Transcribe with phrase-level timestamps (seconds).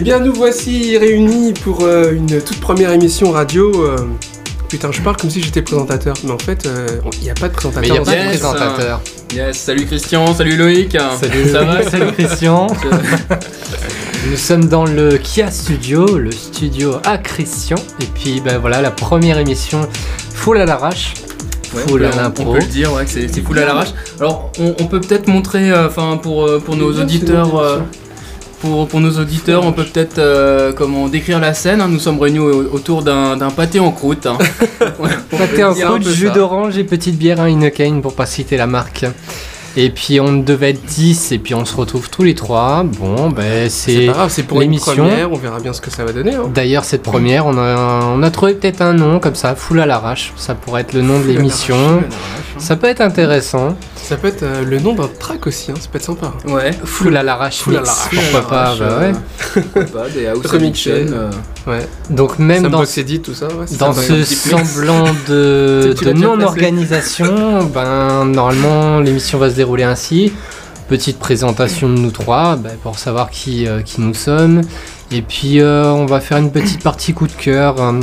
[0.00, 3.70] Eh bien, nous voici réunis pour euh, une toute première émission radio.
[3.84, 3.96] euh,
[4.70, 6.86] Putain, je parle comme si j'étais présentateur, mais en fait, euh,
[7.18, 7.92] il n'y a pas de Mais il présentateur.
[7.92, 8.40] n'y a pas de Yes.
[8.40, 9.00] présentateur.
[9.34, 10.96] Yes, salut Christian, salut Loïc.
[11.20, 12.68] Salut, ça va salut Christian.
[14.30, 17.76] Nous sommes dans le Kia Studio, le studio à Christian.
[18.00, 19.86] Et puis ben voilà, la première émission
[20.32, 21.12] full à l'arrache.
[21.74, 22.52] Ouais, Full on à on l'impro.
[22.54, 23.90] peut le dire, ouais, que c'est c'est full à l'arrache.
[24.18, 27.78] Alors, on, on peut peut-être montrer, euh, enfin, pour, euh, pour nos auditeurs, euh,
[28.60, 31.80] pour, pour nos auditeurs, on peut peut-être euh, comment décrire la scène.
[31.80, 31.88] hein.
[31.88, 34.26] Nous sommes réunis au- autour d'un d'un pâté en croûte.
[34.26, 34.38] hein.
[35.32, 38.66] On Pâté en croûte, jus d'orange et petite bière à Heineken pour pas citer la
[38.66, 39.04] marque.
[39.76, 42.82] Et puis on devait être 10 et puis on se retrouve tous les trois.
[42.84, 44.06] Bon, ben C'est c'est.
[44.06, 44.94] pas grave, c'est pour une l'émission.
[45.06, 46.34] première, on verra bien ce que ça va donner.
[46.34, 46.50] hein.
[46.52, 49.86] D'ailleurs, cette première, on a, on a trouvé peut-être un nom comme ça, full à
[49.86, 50.32] l'arrache.
[50.36, 52.02] Ça pourrait être le nom de Full l'émission.
[52.58, 53.76] Ça peut être intéressant.
[54.10, 56.32] Ça peut être euh, le nom d'un track aussi, hein, ça peut être sympa.
[56.48, 56.72] Ouais.
[56.72, 57.58] Full à l'arrache.
[57.60, 58.10] Full à l'arrache.
[58.10, 59.12] Pourquoi pas bah ouais.
[59.52, 60.44] Pourquoi pas, des house
[60.88, 61.30] euh,
[61.64, 61.88] Ouais.
[62.10, 63.46] Donc même dans, Box Edit, tout ça.
[63.46, 64.24] Ouais, c'est dans sympa.
[64.24, 70.32] ce semblant de, non-organisation, ben normalement l'émission va se dérouler ainsi.
[70.88, 74.62] Petite présentation de nous trois, ben, pour savoir qui, euh, qui nous sommes.
[75.12, 78.00] Et puis euh, on va faire une petite partie coup de cœur, un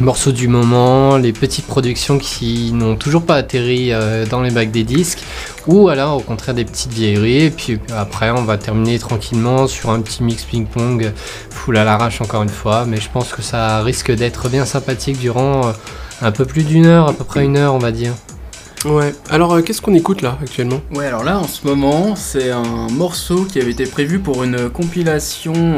[0.00, 4.70] morceau du moment, les petites productions qui n'ont toujours pas atterri euh, dans les bacs
[4.70, 5.22] des disques,
[5.66, 7.44] ou alors au contraire des petites vieilleries.
[7.44, 11.12] Et puis après on va terminer tranquillement sur un petit mix ping-pong
[11.50, 15.18] full à l'arrache encore une fois, mais je pense que ça risque d'être bien sympathique
[15.18, 15.72] durant euh,
[16.22, 18.14] un peu plus d'une heure, à peu près une heure on va dire.
[18.86, 19.14] Ouais.
[19.28, 20.80] Alors, euh, qu'est-ce qu'on écoute là actuellement?
[20.94, 24.70] Ouais, alors là, en ce moment, c'est un morceau qui avait été prévu pour une
[24.70, 25.76] compilation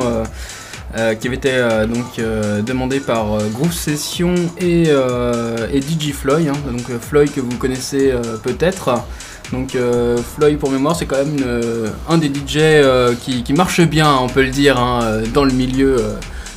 [0.96, 6.48] euh, qui avait été euh, donc euh, demandée par Groove Session et, et DJ Floyd.
[6.48, 6.70] hein.
[6.70, 8.90] donc Floyd que vous connaissez peut-être.
[9.52, 9.76] Donc
[10.36, 11.36] Floyd pour mémoire, c'est quand même
[12.08, 12.58] un des DJ
[13.20, 15.96] qui, qui marche bien, on peut le dire, hein, dans le milieu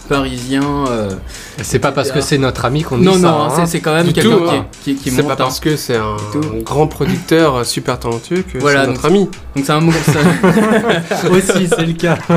[0.08, 0.64] parisien.
[0.88, 1.10] euh.
[1.64, 3.20] C'est pas parce que c'est notre ami qu'on dit Non, ça.
[3.22, 3.66] non, hein.
[3.66, 4.66] c'est- quand même quelqu'un qui, hein.
[4.84, 5.36] qui, qui C'est pas hein.
[5.36, 6.16] parce que c'est un
[6.64, 9.30] grand producteur super talentueux que Voilà, c'est donc notre ami.
[9.56, 10.12] Donc c'est un morceau.
[11.32, 12.18] Aussi, c'est le cas.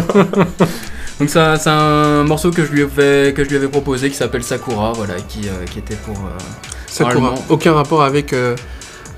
[1.19, 4.09] Donc c'est un, c'est un morceau que je lui avais que je lui avais proposé
[4.11, 6.15] qui s'appelle Sakura, voilà, qui, euh, qui était pour.
[6.17, 6.39] euh,
[6.87, 7.35] Sakura.
[7.49, 8.55] Aucun rapport avec euh,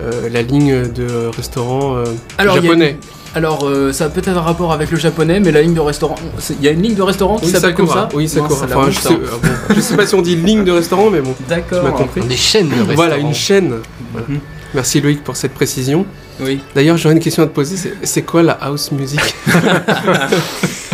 [0.00, 1.06] euh, la ligne de
[1.36, 2.04] restaurant euh,
[2.38, 2.98] Alors, japonais.
[3.34, 6.16] Alors euh, ça a peut-être un rapport avec le japonais, mais la ligne de restaurant,
[6.58, 8.08] il y a une ligne de restaurant qui Oui, s'appelle comme Sakura.
[8.10, 8.16] ça.
[8.16, 8.64] Oui, Sakura.
[8.64, 9.14] Enfin, bouche, je, sais, ça.
[9.14, 11.80] euh, je sais pas si on dit ligne de restaurant, mais bon, D'accord.
[11.80, 12.22] tu m'as compris.
[12.22, 12.94] Des chaînes de restaurants.
[12.96, 13.74] Voilà, une chaîne.
[14.12, 14.26] Voilà.
[14.28, 14.40] Mhm.
[14.74, 16.06] Merci Loïc pour cette précision.
[16.40, 16.60] Oui.
[16.74, 17.76] D'ailleurs, j'aurais une question à te poser.
[18.02, 19.20] C'est quoi la house music?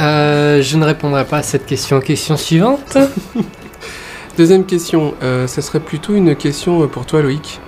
[0.00, 2.00] Euh, je ne répondrai pas à cette question.
[2.00, 2.98] Question suivante.
[4.36, 5.14] Deuxième question.
[5.22, 7.60] euh, ça serait plutôt une question euh, pour toi, Loïc.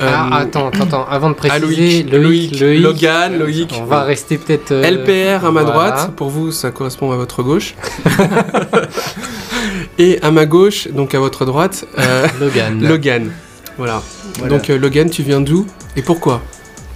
[0.00, 3.74] Euh, ah, attends, attends, attends, avant de ah, préciser, Loïc, Loïc, Loïc, Loïc, Logan, Loïc.
[3.80, 4.72] on va rester peut-être.
[4.72, 5.70] euh, LPR à ma voilà.
[5.90, 7.74] droite, pour vous ça correspond à votre gauche.
[9.98, 12.80] Et à ma gauche, donc à votre droite, euh, Logan.
[12.88, 13.30] Logan.
[13.78, 14.02] Voilà.
[14.38, 14.56] Voilà.
[14.56, 16.42] Donc euh, Logan, tu viens d'où et pourquoi?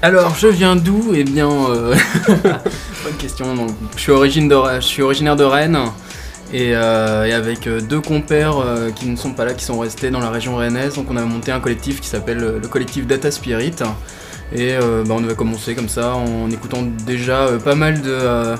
[0.00, 1.12] Alors je viens d'où?
[1.12, 1.92] Eh bien, euh,
[3.04, 3.56] bonne question.
[3.56, 4.00] Donc, je
[4.80, 5.78] suis originaire de Rennes.
[6.52, 8.64] Et, euh, avec euh, deux compères
[8.94, 11.22] qui ne sont pas là, qui sont restés dans la région rennaise, donc on a
[11.22, 13.74] monté un collectif qui s'appelle le collectif Data Spirit.
[14.54, 18.08] Et euh, bah, on avait commencé comme ça en écoutant déjà euh, pas mal de,
[18.08, 18.56] euh,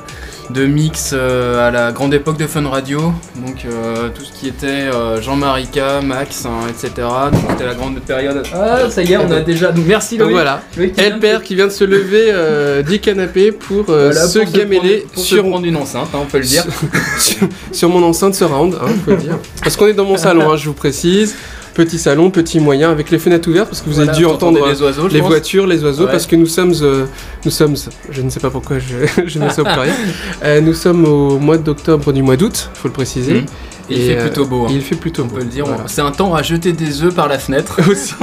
[0.50, 3.12] de mix à la grande époque de Fun Radio.
[3.36, 3.66] Donc
[4.14, 4.86] tout ce qui était
[5.22, 7.06] Jean-Marie K, Max, hein, etc.
[7.32, 8.42] Donc c'était la grande période.
[8.54, 9.72] Ah ça y est, on a déjà.
[9.72, 10.34] Donc merci Donc Loïc.
[10.36, 14.10] voilà, Loïc qui vient de- LPR qui vient de se lever du canapé pour euh,
[14.10, 16.44] Voilà, se pour gameler prendre, pour se sur, prendre une enceinte, hein, on peut le
[16.44, 16.64] dire.
[17.18, 19.38] sur, sur mon enceinte surround, hein, faut le dire.
[19.62, 21.34] Parce qu'on est dans mon salon, hein, je vous précise.
[21.78, 24.66] Petit salon, petit moyen, avec les fenêtres ouvertes, parce que vous Voilà, avez dû entendre
[24.68, 26.10] les oiseaux, voitures, les oiseaux, Ouais.
[26.10, 27.04] parce que nous sommes, euh,
[27.44, 27.76] nous sommes,
[28.10, 29.94] je ne sais pas pourquoi je, je mets ça au pluriel,
[30.42, 33.44] Euh, nous sommes au mois d'octobre du mois d'août, faut le préciser.
[33.90, 34.64] Et il fait euh, plutôt beau.
[34.64, 34.70] hein.
[34.72, 35.36] Il fait plutôt On beau.
[35.36, 35.84] peut le dire, Voilà.
[35.86, 37.78] c'est un temps à jeter des œufs par la fenêtre.
[37.88, 38.14] Aussi.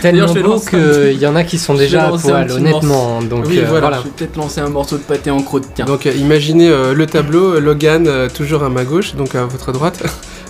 [0.00, 3.20] Tellement beau qu'il y en a qui sont déjà à poil, honnêtement.
[3.22, 3.80] Donc Oui, euh, voilà.
[3.88, 3.98] voilà.
[3.98, 5.84] Je vais peut-être lancer un morceau de pâté en croûte, tiens.
[5.84, 9.70] Donc euh, imaginez euh, le tableau, Logan euh, toujours à ma gauche, donc à votre
[9.70, 10.02] droite.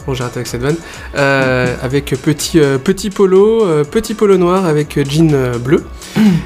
[0.07, 0.77] Bon, j'arrête avec cette vanne.
[1.17, 5.85] Euh, avec petit, euh, petit polo, euh, petit polo noir avec jean euh, bleu.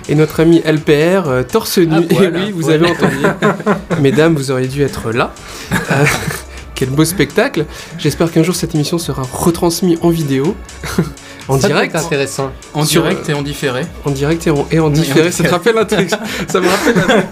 [0.09, 1.97] Et notre ami LPR, torse nu.
[1.97, 3.17] À poil, et lui, à vous avez entendu.
[4.01, 5.35] Mesdames, vous auriez dû être là.
[6.75, 7.65] Quel beau spectacle.
[7.99, 10.55] J'espère qu'un jour cette émission sera retransmise en vidéo.
[11.49, 12.51] En Ça direct, être intéressant.
[12.75, 13.83] En Sur, direct et en différé.
[14.05, 15.31] en direct et en, et en différé.
[15.31, 16.11] Ça te rappelle un truc
[16.49, 17.25] Ça me rappelle,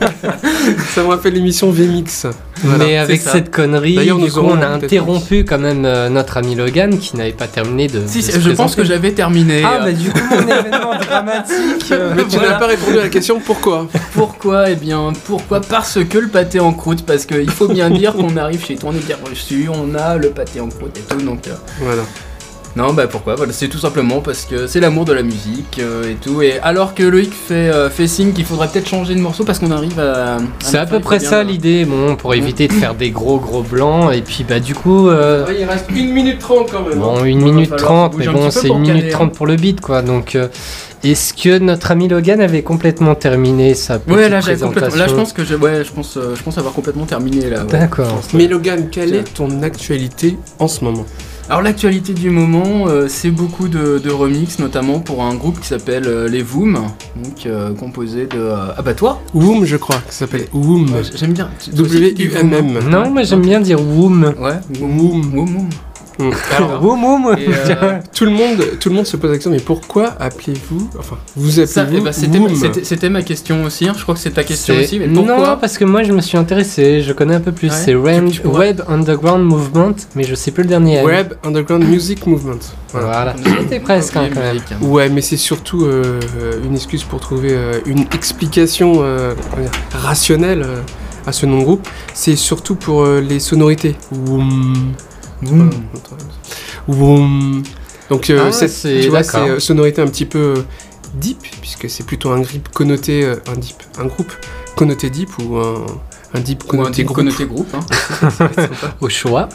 [0.95, 2.27] ça me rappelle l'émission VMix.
[2.63, 2.85] Voilà.
[2.85, 6.37] Mais avec cette connerie, D'ailleurs, du nous coup, on a interrompu quand même euh, notre
[6.37, 8.01] ami Logan qui n'avait pas terminé de.
[8.07, 9.63] Si, de si, se je pense que j'avais terminé.
[9.65, 11.93] Ah, euh, bah du coup, mon événement dramatique.
[11.93, 12.51] euh, Mais tu Voilà.
[12.53, 13.89] n'as pas répondu à la question pourquoi?
[14.15, 14.71] Pourquoi?
[14.71, 15.61] Eh bien, pourquoi?
[15.61, 18.91] Parce que le pâté en croûte, parce qu'il faut bien dire qu'on arrive chez toi,
[18.93, 21.49] on est bien reçu, on a le pâté en croûte et tout, donc...
[21.49, 22.03] euh, Voilà.
[22.77, 23.37] Non, bah pourquoi?
[23.37, 26.59] Voilà, C'est tout simplement parce que c'est l'amour de la musique euh, et tout, et
[26.61, 29.71] alors que Loïc fait, euh, fait signe qu'il faudrait peut-être changer de morceau parce qu'on
[29.71, 30.39] arrive à...
[30.59, 33.63] C'est à peu près ça euh, l'idée, bon, pour éviter de faire des gros gros
[33.63, 36.99] blancs, et puis bah du coup, euh, il reste 1 minute 30 quand même.
[36.99, 37.01] hein.
[37.01, 39.35] bon, 1 va minute falloir 30, bouger mais bon, c'est pour 1 minute caler, 30
[39.35, 40.37] pour le beat, quoi, donc
[41.05, 45.15] est-ce que notre ami Logan avait complètement terminé sa petite Ouais, là, présentation là je
[45.15, 45.55] pense que j'ai...
[45.55, 47.61] Ouais, je pense, euh, je pense avoir complètement terminé là.
[47.65, 47.71] ouais.
[47.71, 48.21] D'accord.
[48.33, 49.21] Je Mais Logan, quelle Tiens.
[49.21, 51.05] est ton actualité en ce moment?
[51.51, 55.67] Alors l'actualité du moment, euh, c'est beaucoup de, de remix, notamment pour un groupe qui
[55.69, 56.73] s'appelle euh, les Voom,
[57.23, 59.21] donc euh, composé de euh, abattoirs.
[59.35, 60.85] Woom, je crois, que ça s'appelle Woom.
[60.91, 61.51] Ouais, J'aime bien.
[61.77, 62.89] Toi tu dis Voom, W-U-M-M.
[62.89, 64.33] Non, moi j'aime bien dire Woom.
[64.41, 64.55] Ouais.
[64.81, 64.99] Woom.
[65.01, 65.69] Woom, Woom.
[66.19, 66.31] Mm.
[66.57, 70.15] Alors, Et, euh, tout le monde, tout le monde se pose la question, mais pourquoi
[70.21, 73.89] appelez-vous, enfin, vous ça, appelez-vous eh ben, c'était, ma question aussi.
[73.89, 73.95] hein.
[73.97, 74.99] Je crois que c'est ta question aussi.
[74.99, 77.69] Mais non, pourquoi parce que moi je me suis intéressé, je connais un peu plus.
[77.69, 81.03] Ouais, C'est Web Underground Movement, mais je sais plus le dernier.
[81.03, 82.61] Web Underground Music Movement.
[82.93, 83.35] Voilà.
[83.61, 84.59] C'était presque hein, quand même.
[84.83, 86.21] Ouais, mais c'est surtout euh,
[86.65, 89.03] une excuse pour trouver euh, une explication
[89.93, 90.65] rationnelle
[91.27, 91.89] à ce nom de groupe.
[92.13, 93.97] C'est surtout pour les sonorités.
[96.89, 97.63] Woom.
[98.11, 100.63] Donc, euh, Ah, cette, c'est- tu vois, c'est euh, sonorité un petit peu euh,
[101.15, 104.33] deep, puisque c'est plutôt un grip connoté, euh, un deep, un groupe
[104.77, 105.87] connoté deep ou un,
[106.35, 107.17] un deep Ou un connoté groupe.
[107.17, 107.75] connoté groupe.
[107.75, 108.49] hein.
[109.01, 109.49] Au choix.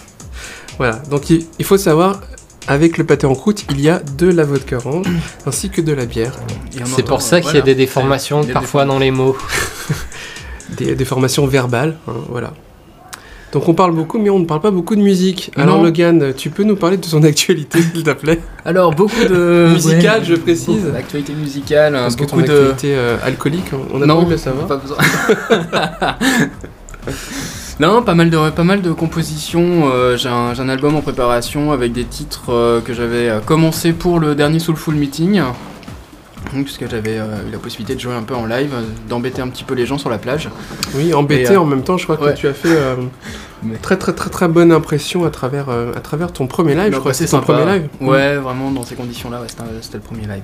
[0.77, 2.21] Voilà, donc il, il faut savoir,
[2.67, 5.05] avec le pâté en croûte, il y a de la vodka orange
[5.45, 6.33] ainsi que de la bière.
[6.71, 9.37] C'est entend, pour ça qu'il y a des déformations parfois dans les mots.
[10.77, 12.53] des, des formations verbales, hein, voilà.
[13.51, 15.51] Donc on parle beaucoup, mais on ne parle pas beaucoup de musique.
[15.57, 15.83] Alors Non.
[15.83, 18.39] Logan, tu peux nous parler de ton actualité, s'il te plaît?
[18.63, 20.67] Alors beaucoup de Musicale, je précise.
[20.81, 24.37] beaucoup d'actualité musicale, Parce que ton beaucoup de actualité euh, alcoolique, on a Non, pas
[24.37, 24.67] savoir.
[24.67, 24.97] Pas besoin.
[27.79, 29.89] non, pas mal de, pas mal de compositions.
[29.91, 33.93] euh, j'ai, un, j'ai un album en préparation avec des titres euh, que j'avais commencé
[33.93, 35.41] pour le dernier Soulful Meeting.
[36.51, 39.47] Puisque j'avais euh, eu la possibilité de jouer un peu en live, euh, d'embêter un
[39.49, 40.49] petit peu les gens sur la plage.
[40.95, 42.33] Oui, embêté Et, euh, en même temps, je crois que ouais.
[42.33, 42.95] tu as fait euh,
[43.61, 46.91] Mais- très très très très bonne impression à travers, euh, à travers ton premier live,
[46.93, 47.11] je crois.
[47.11, 49.47] ouais, c'est ton premier live Ouais, vraiment dans ces conditions-là, ouais,
[49.81, 50.43] c'était, le premier live.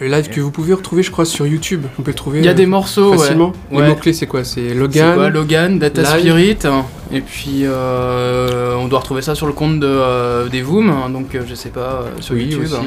[0.00, 1.84] Le live que vous pouvez retrouver, je crois, sur YouTube.
[1.98, 3.52] On peut trouver Il y a euh, des morceaux, facilement.
[3.70, 4.42] Les mots-clés, c'est quoi?
[4.42, 6.20] C'est Logan quoi, Logan, Data Live.
[6.20, 10.62] Spirit, hein, et puis euh, on doit retrouver ça sur le compte de, euh, des
[10.62, 12.74] Voom, hein, donc euh, je sais pas, euh, sur Oui, YouTube, aussi.
[12.74, 12.86] hein,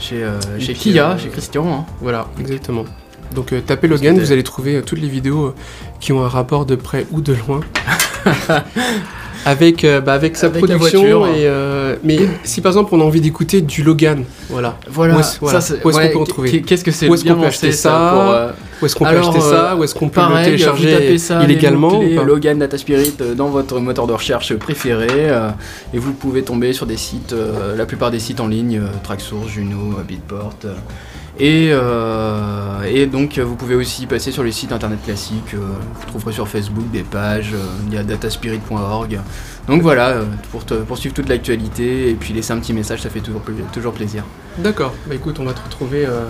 [0.00, 1.72] chez, euh, chez puis, Kia, euh, chez Christian.
[1.72, 1.84] hein.
[2.00, 2.84] Voilà, exactement.
[3.34, 5.54] Donc euh, tapez Logan, vous allez trouver toutes les vidéos
[6.00, 7.60] qui ont un rapport de près ou de loin.
[9.46, 11.26] avec, euh, bah, avec sa Avec production voiture.
[11.26, 14.76] et euh, mais si par exemple on a envie d'écouter du Logan, voilà.
[14.88, 15.60] Voilà, Où est-ce- voilà.
[15.82, 18.94] qu'on peut retrouver qu'est- Qu'est-ce que c'est Où est-ce qu'on peut acheter ça Où est-ce
[18.96, 22.00] qu'on peut acheter ça euh, Où est-ce qu'on peut le télécharger ça, illégalement les ou
[22.00, 25.30] mots-clés, pas Logan Data Spirit dans votre moteur de recherche préféré
[25.94, 27.34] et vous pouvez tomber sur des sites,
[27.76, 30.54] la plupart des sites en ligne, Tracksource, Juno, Beatport.
[30.64, 30.74] euh,
[31.38, 35.58] et, euh, et donc vous pouvez aussi passer sur les sites internet classiques, euh,
[35.94, 37.58] vous trouverez sur Facebook des pages, euh,
[37.88, 39.20] il y a dataspirit.org.
[39.68, 40.14] Donc voilà,
[40.50, 43.40] pour, te, pour suivre toute l'actualité et puis laisser un petit message, ça fait toujours,
[43.42, 44.24] pla- toujours plaisir.
[44.58, 44.92] D'accord.
[45.06, 46.04] Bah écoute, on va te retrouver.
[46.06, 46.26] euh,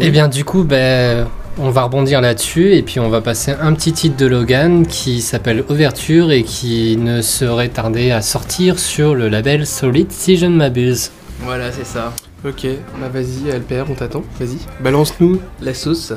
[0.00, 1.28] Et bien du coup, ben,
[1.58, 5.20] on va rebondir là-dessus et puis on va passer un petit titre de Logan qui
[5.22, 10.46] s'appelle Ouverture et qui ne serait tardé à sortir sur le label Solid si je
[10.46, 11.12] ne m'abuse.
[11.40, 12.12] Voilà, c'est ça.
[12.44, 12.66] Ok,
[13.00, 14.22] bah vas-y, LPR, on t'attend.
[14.38, 16.12] Vas-y, balance-nous la sauce.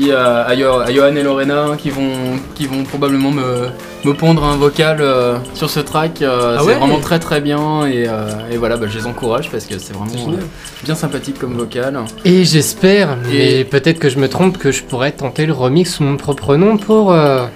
[0.00, 2.10] Aussi à, à Yo- à Johan et Lorena qui vont,
[2.54, 3.68] qui vont probablement me,
[4.04, 6.22] me pondre un vocal euh, sur ce track.
[6.22, 9.06] euh, Ah c'est ouais vraiment très très bien et, euh, et voilà, bah, je les
[9.06, 10.36] encourage parce que c'est vraiment euh,
[10.84, 11.98] bien sympathique comme vocal.
[12.24, 15.94] Et j'espère, mais Et- peut-être que je me trompe, que je pourrais tenter le remix
[15.94, 17.46] sous mon propre nom pour euh,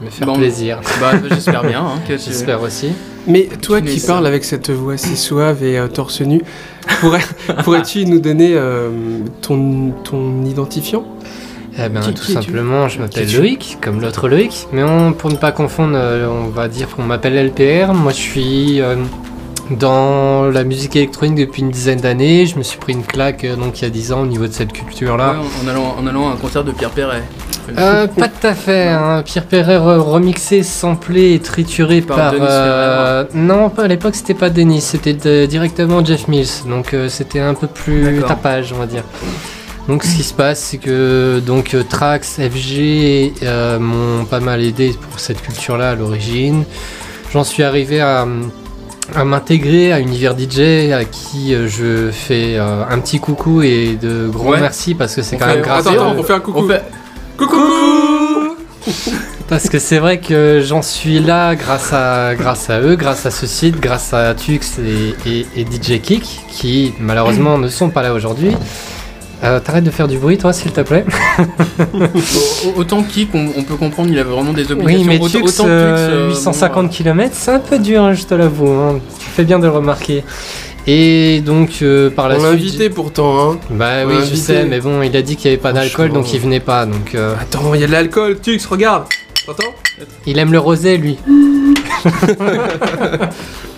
[0.00, 0.34] me faire Bon.
[0.34, 0.80] plaisir.
[1.00, 2.88] Bah, j'espère bien hein, que tu- J'espère aussi.
[3.28, 4.14] Mais toi qui ça.
[4.14, 6.42] parles avec cette voix si suave et euh, torse nu,
[7.00, 7.20] pourrais-
[7.64, 8.88] pourrais-tu nous donner euh,
[9.42, 11.04] ton, ton identifiant?
[11.84, 15.52] Eh ben, tout simplement, je m'appelle Loïc, comme l'autre Loïc, mais on- pour ne pas
[15.52, 17.92] confondre, euh, on va dire qu'on m'appelle LPR.
[17.94, 18.96] Moi, je suis euh,
[19.70, 22.46] dans la musique électronique depuis une dizaine d'années.
[22.46, 24.46] Je me suis pris une claque euh, donc il y a 10 ans au niveau
[24.46, 25.32] de cette culture-là.
[25.32, 27.22] Ouais, en, allant, en allant à un concert de Pierre Perret.
[27.78, 28.88] Euh, pas tout à fait.
[28.88, 29.22] Hein.
[29.24, 32.32] Pierre Perret re- remixé, samplé et trituré Par par.
[32.32, 36.48] Denis euh, non, pas à l'époque, c'était pas Denis, c'était de- directement Jeff Mills.
[36.68, 39.04] Donc euh, c'était un peu plus tapage, on va dire.
[39.88, 44.62] Donc ce qui se passe, c'est que donc euh, Trax, FG euh, m'ont pas mal
[44.62, 46.64] aidé pour cette culture-là à l'origine.
[47.32, 48.26] J'en suis arrivé à,
[49.14, 53.98] à m'intégrer à Univers DJ, à qui euh, je fais euh, un petit coucou et
[54.00, 54.60] de gros Ouais.
[54.60, 56.18] merci parce que c'est quand fait- même grâce Attends, à attends, eux.
[56.18, 56.58] on fait un coucou.
[56.60, 56.82] On fait...
[57.36, 57.56] Coucou
[59.48, 63.30] Parce que c'est vrai que j'en suis là grâce à, grâce à eux, grâce à
[63.30, 68.02] ce site, grâce à Tux et, et- et DJ Kick, qui malheureusement ne sont pas
[68.02, 68.52] là aujourd'hui.
[69.44, 71.04] Euh, T'arrêtes de faire du bruit, toi, s'il te plaît
[71.94, 71.96] Au-
[72.68, 75.00] au- Autant Kik, on, on peut comprendre, il avait vraiment des obligations.
[75.00, 78.12] Oui, mais Tux, autant euh, Tux, euh, 850 bon, km, c'est un peu dur, hein,
[78.14, 78.68] je te l'avoue.
[78.70, 79.00] hein.
[79.18, 80.22] Tu fais bien de le remarquer.
[80.86, 82.60] Et donc, euh, par la On l'a suite.
[82.68, 83.58] invité pourtant, hein.
[83.70, 84.36] Bah on oui, l'a je invité.
[84.36, 86.86] sais, mais bon, il a dit qu'il n'y avait pas d'alcool, donc il venait pas.
[86.86, 89.04] Donc, euh, Attends, il y a de l'alcool, Tux, regarde
[89.46, 89.74] T'entends?
[90.26, 91.18] Il aime le rosé, lui.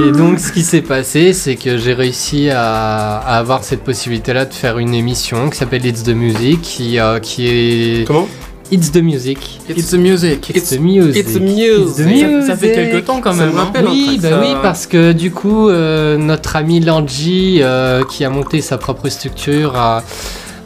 [0.00, 4.44] Et donc, ce qui s'est passé, c'est que j'ai réussi à, à avoir cette possibilité-là
[4.44, 8.28] de faire une émission qui s'appelle It's the Music, qui, euh, qui est Comment?
[8.72, 9.60] It's the Music.
[9.68, 10.50] It's the music.
[10.50, 11.16] It's the music.
[11.16, 12.40] It's the music.
[12.40, 13.52] the Ça, ça fait quelques temps quand même.
[13.52, 13.72] me hein.
[13.86, 14.40] Oui, bah ça.
[14.40, 19.08] oui, parce que du coup, euh, notre ami Lanji, euh, qui a monté sa propre
[19.10, 20.02] structure à,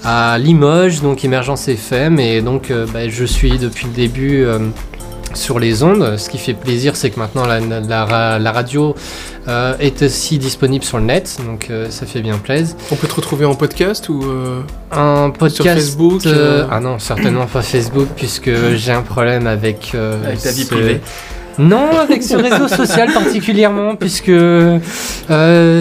[0.05, 4.59] à Limoges, donc Émergence FM, et donc euh, bah, je suis depuis le début euh,
[5.35, 6.17] sur les ondes.
[6.17, 8.95] Ce qui fait plaisir, c'est que maintenant la, la ra- la radio
[9.49, 12.75] euh, est aussi disponible sur le net, donc euh, ça fait bien plaisir.
[12.91, 14.61] On peut te retrouver en podcast ou euh,
[14.93, 15.75] Un podcast.
[15.81, 19.93] Facebook euh, euh, Ah non, certainement pas Facebook, puisque j'ai un problème avec.
[19.95, 21.01] euh, Avec ta vie ce- privée.
[21.59, 24.79] Non, avec ce réseau social particulièrement, puisque euh,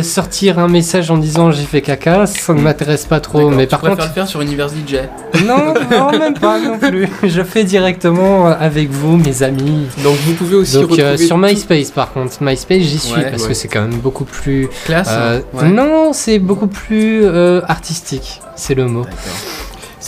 [0.04, 3.50] sortir un message en disant j'ai fait caca, ça ne m'intéresse pas trop.
[3.50, 4.98] Mais tu par contre, le faire sur Univers DJ.
[5.46, 7.08] non, non, même pas non plus.
[7.24, 9.88] Je fais directement avec vous, mes amis.
[10.04, 11.04] Donc vous pouvez aussi Donc retrouver...
[11.04, 13.50] euh, sur tout- MySpace, par contre, MySpace, j'y suis Ouais, parce ouais.
[13.50, 14.68] que c'est quand même beaucoup plus.
[14.86, 15.08] Classe.
[15.12, 15.58] euh, hein.
[15.62, 15.70] Ouais.
[15.70, 18.42] Non, c'est beaucoup plus euh, artistique.
[18.56, 19.06] C'est le mot.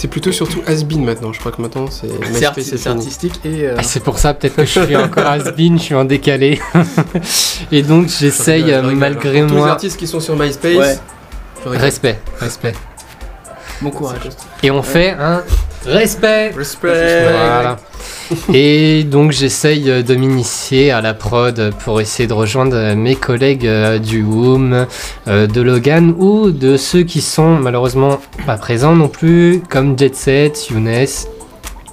[0.01, 2.07] C'est plutôt surtout Asbin maintenant, je crois que maintenant c'est...
[2.07, 3.65] C'est MySpace, arti- artistique et.
[3.67, 6.57] euh, Ah, C'est pour ça peut-être que je suis encore has-been, je suis en décalé.
[7.73, 9.71] Et donc j'essaye euh, malgré Pour Tous les moi.
[9.71, 11.01] artistes qui sont sur MySpace,
[11.65, 11.77] Ouais.
[11.77, 12.71] Respect, respect.
[13.81, 14.29] Bon courage.
[14.63, 15.43] Et on fait un
[15.85, 16.51] respect.
[16.55, 17.77] Respect Voilà.
[18.53, 23.15] Et donc j'essaye euh, de m'initier à la prod pour essayer de rejoindre euh, mes
[23.15, 24.85] collègues euh, du WOM,
[25.27, 30.15] euh, de Logan ou de ceux qui sont malheureusement pas présents non plus, comme Jet
[30.15, 31.05] Set, Younes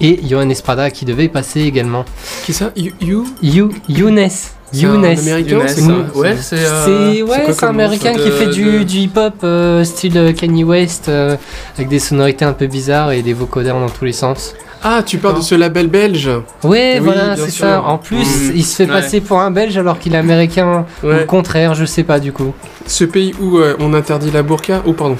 [0.00, 2.05] et Johan Esprada qui devait passer également.
[2.45, 2.71] Qui ça?
[2.76, 3.26] You, you?
[3.43, 4.55] You, Younes.
[4.73, 4.94] C'est un
[5.38, 5.62] Younes.
[5.68, 5.82] c'est
[6.18, 6.56] Ouais, c'est.
[6.58, 11.08] euh, ouais, un américain qui fait du, de- du hip-hop euh, style euh, Kanye West
[11.08, 11.37] euh,
[11.76, 14.54] avec des sonorités un peu bizarres et des vocodeurs dans tous les sens.
[14.82, 16.28] Ah, tu parles de ce label belge
[16.62, 17.82] Ouais, Oui, voilà, c'est ça.
[17.82, 18.52] En plus, Mm.
[18.54, 19.00] il se fait Ouais.
[19.00, 20.85] passer pour un Belge alors qu'il est américain.
[21.02, 21.25] Ouais.
[21.26, 22.52] contraire, je sais pas du coup.
[22.87, 25.16] Ce pays où euh, on interdit la burqa Oh, pardon.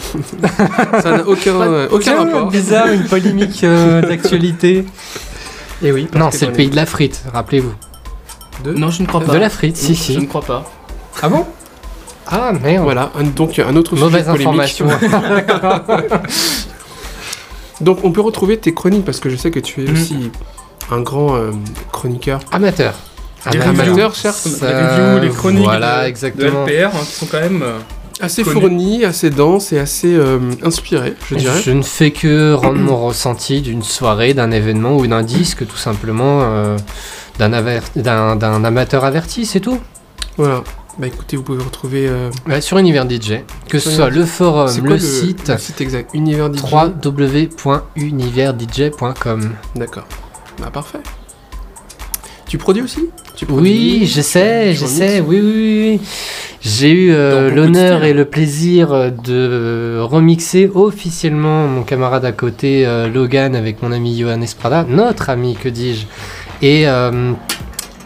[1.03, 2.49] ça n'a aucun, euh, aucun rapport.
[2.51, 4.85] Bizarre, une polémique euh, d'actualité.
[5.83, 6.07] Et oui.
[6.15, 7.73] Non, c'est le pays de la frite, rappelez-vous.
[8.65, 9.33] De- Non, je ne crois pas.
[9.33, 10.19] De la frite, si, Je si.
[10.19, 10.65] ne crois pas.
[11.23, 11.47] Ah bon
[12.27, 12.83] Ah merde.
[12.85, 14.47] Voilà, un- donc un autre sujet Mauvaise polémique.
[14.47, 14.87] information.
[17.81, 19.93] Donc on peut retrouver tes chroniques parce que je sais que tu es Mhm.
[19.95, 20.31] aussi
[20.91, 21.51] un grand euh,
[21.93, 22.41] chroniqueur.
[22.51, 22.95] Amateur.
[23.53, 23.85] Les Amateur.
[23.87, 26.65] Amateur, certes, Ça- Les reviews, les chroniques Voilà, de, exactement.
[26.65, 27.63] de LPR hein, qui sont quand même.
[27.63, 27.79] euh,
[28.21, 28.61] assez Connu.
[28.61, 31.61] fourni, assez dense et assez euh, inspiré, je dirais.
[31.63, 35.77] Je ne fais que rendre mon ressenti d'une soirée, d'un événement ou d'un disque, tout
[35.77, 36.77] simplement, euh,
[37.39, 39.79] d'un aver- d'un d'un amateur averti, c'est tout.
[40.37, 40.63] Voilà.
[40.99, 42.09] Bah écoutez, vous pouvez retrouver.
[42.09, 45.83] euh, Ouais, sur Univers DJ, que ce soit le forum, le, quoi site, le site
[45.83, 46.11] exact?
[46.15, 46.63] Univers DJ.
[46.73, 49.51] www.universdj.com.
[49.75, 50.07] D'accord.
[50.59, 51.01] Bah parfait.
[52.47, 53.01] Tu produis aussi
[53.35, 56.01] Tu Oui, j'essaie, j'essaie, oui, oui, oui.
[56.63, 63.09] J'ai eu euh, l'honneur et le plaisir de remixer officiellement mon camarade à côté, euh,
[63.09, 66.07] Logan, avec mon ami Johan Esprada, notre ami, que dis-je.
[66.63, 67.33] Et euh,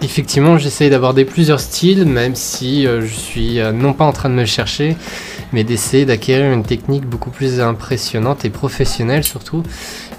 [0.02, 4.46] effectivement, j'essaye d'aborder plusieurs styles, même si je suis non pas en train de me
[4.46, 4.96] chercher,
[5.52, 9.62] mais d'essayer d'acquérir une technique beaucoup plus impressionnante et professionnelle surtout.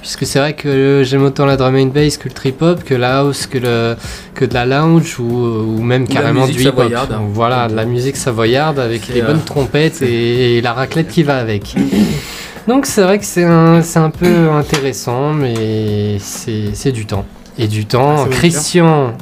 [0.01, 2.95] Puisque c'est vrai que j'aime autant la drum and bass que le trip hop, que
[2.95, 3.95] la house, que, le,
[4.33, 6.75] que de la lounge ou, ou même carrément du hip-hop.
[6.75, 7.11] savoyarde.
[7.11, 11.07] Donc Voilà, de la musique savoyarde avec les euh, bonnes trompettes et, et la raclette
[11.09, 11.75] qui va avec.
[12.67, 17.25] Donc c'est vrai que c'est un, un peu intéressant, mais c'est du temps.
[17.57, 19.13] Et du Ah, temps, le Christian,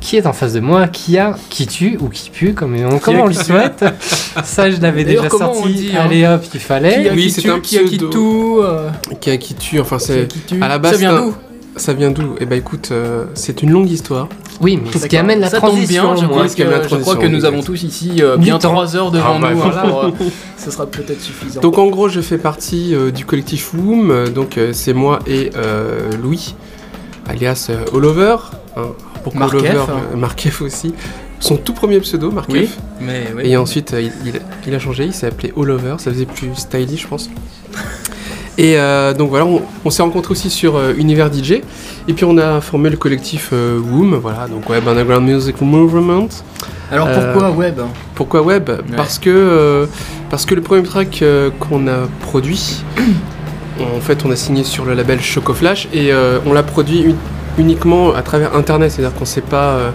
[0.00, 2.98] qui est en face de moi, qui a, qui tue ou qui pue, comme on,
[2.98, 3.84] comme on le souhaite.
[4.44, 5.72] Ça, je l'avais déjà sorti.
[5.72, 7.02] dit, hein Allez hop, il fallait.
[7.02, 8.88] Qui a Oui, qui c'est tue, un qui a qui tout euh,
[9.20, 10.28] Qui a qui tue, enfin qui a c'est.
[10.28, 10.62] qui tue.
[10.62, 11.34] à la base, Ça vient d'où?
[11.76, 12.34] Ça vient d'où?
[12.40, 14.28] Eh ben écoute, euh, c'est une longue histoire.
[14.60, 16.28] Oui, mais ce qui amène la ça tombe bien, je moi.
[16.30, 18.58] crois, ce qui amène la que, je crois que nous avons tous ici euh, bien.
[18.58, 19.58] 3 heures devant Ah, bah, nous.
[19.60, 19.80] voilà.
[19.82, 20.10] alors, euh,
[20.58, 21.60] ce sera peut-être suffisant.
[21.60, 24.10] Donc en gros, je fais partie euh, du collectif Woom.
[24.10, 26.56] euh, donc euh, c'est moi et euh, Louis,
[27.28, 28.36] alias euh, All Over.
[28.76, 28.80] hein.
[29.22, 29.88] Pourquoi Mark All Over F.
[29.90, 30.94] euh, Mark F aussi.
[31.40, 32.78] Son tout premier pseudo, Mark oui, F.
[33.00, 33.42] mais oui.
[33.44, 36.26] Et ensuite, euh, il, il- il a changé, il s'est appelé All Over, ça faisait
[36.26, 37.30] plus stylish, je pense.
[38.58, 41.52] Et euh, donc voilà, on, on s'est rencontrés aussi sur euh, Univers DJ,
[42.08, 46.26] et puis on a formé le collectif euh, Woom, voilà, donc Web Underground Music Movement.
[46.90, 47.80] Alors euh, pourquoi web?
[48.16, 48.68] Pourquoi Web?
[48.96, 49.86] Parce que euh,
[50.28, 52.82] parce que le premier track euh, qu'on a produit,
[53.80, 57.14] en fait, on a signé sur le label Choco Flash et euh, on l'a produit
[57.58, 59.90] uniquement à travers Internet, c'est-à-dire qu'on s'est pas euh,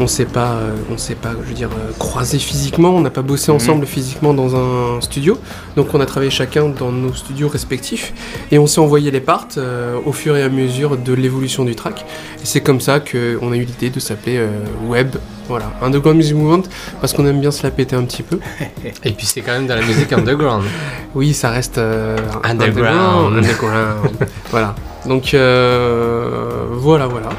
[0.00, 3.10] on s'est pas, euh, on s'est pas, je veux dire, euh, croisé physiquement, on n'a
[3.10, 3.56] pas bossé Mhm.
[3.56, 5.38] ensemble physiquement dans un studio,
[5.76, 8.12] donc on a travaillé chacun dans nos studios respectifs
[8.50, 11.74] et on s'est envoyé les parts euh, au fur et à mesure de l'évolution du
[11.74, 12.04] track.
[12.42, 14.48] Et c'est comme ça qu'on a eu l'idée de s'appeler euh,
[14.86, 15.16] Web,
[15.48, 16.62] voilà, Underground Music Movement,
[17.00, 18.38] parce qu'on aime bien se la péter un petit peu.
[19.04, 20.64] Et puis c'est quand même de la musique underground.
[21.14, 23.38] Oui, ça reste euh, Underground.
[23.38, 24.10] underground.
[24.50, 24.74] voilà.
[25.06, 27.30] Donc euh, voilà, voilà.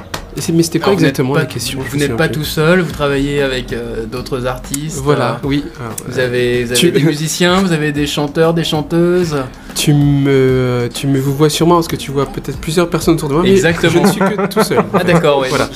[0.54, 2.40] Mais c'était quoi Alors, exactement pas- la question Vous n'êtes pas plus.
[2.40, 5.00] tout seul, vous travaillez avec euh, d'autres artistes.
[5.04, 5.64] Voilà, euh, oui.
[5.80, 9.36] Alors, Vous euh, avez, vous avez Tu- des musiciens, vous avez des chanteurs, des chanteuses.
[9.76, 13.30] tu me, tu me vous vois sûrement parce que tu vois peut-être plusieurs personnes autour
[13.30, 13.44] de moi.
[13.44, 13.92] mais Exactement.
[13.94, 14.80] je ne suis que tout seul.
[14.94, 15.48] Ah d'accord, oui.
[15.50, 15.70] Voilà.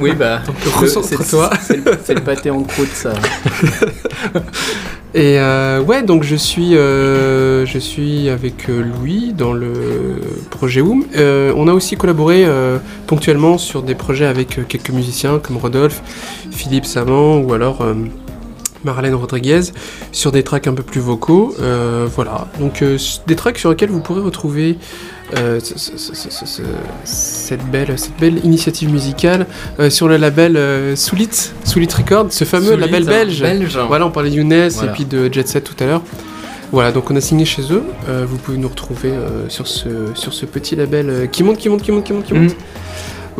[0.00, 0.40] oui, bah.
[0.76, 1.50] Recentre-toi.
[1.60, 3.12] c'est- C'est le, c'est le pâté en croûte, ça.
[5.14, 10.82] Et euh, ouais, donc je suis, euh, je suis avec euh, Louis dans le projet
[10.82, 11.04] Woom.
[11.16, 12.46] Euh, on a aussi collaboré
[13.06, 16.02] ponctuellement sur des projets avec quelques musiciens comme Rodolphe,
[16.50, 17.82] Philippe Saman ou alors
[18.84, 19.60] Marlène Rodriguez
[20.12, 21.54] sur des tracks un peu plus vocaux.
[21.60, 24.78] Euh, voilà, donc euh, des tracks sur lesquels vous pourrez retrouver
[25.36, 26.62] euh, ce- ce- ce- ce- ce-
[27.04, 29.46] cette, belle, cette belle initiative musicale
[29.90, 31.28] sur le label Soulit,
[31.64, 33.40] Soulit Records, ce fameux label hein, belge.
[33.42, 33.78] Belge.
[33.88, 34.90] Voilà, on parlait de Younes Voilà.
[34.90, 36.02] et puis de Jet Set tout à l'heure.
[36.72, 37.82] Voilà, donc on a signé chez eux.
[38.26, 39.12] Vous pouvez nous retrouver
[39.48, 42.34] sur, ce, sur ce petit label qui monte, qui monte, qui monte, qui monte, qui
[42.34, 42.50] monte.
[42.52, 42.56] Mm.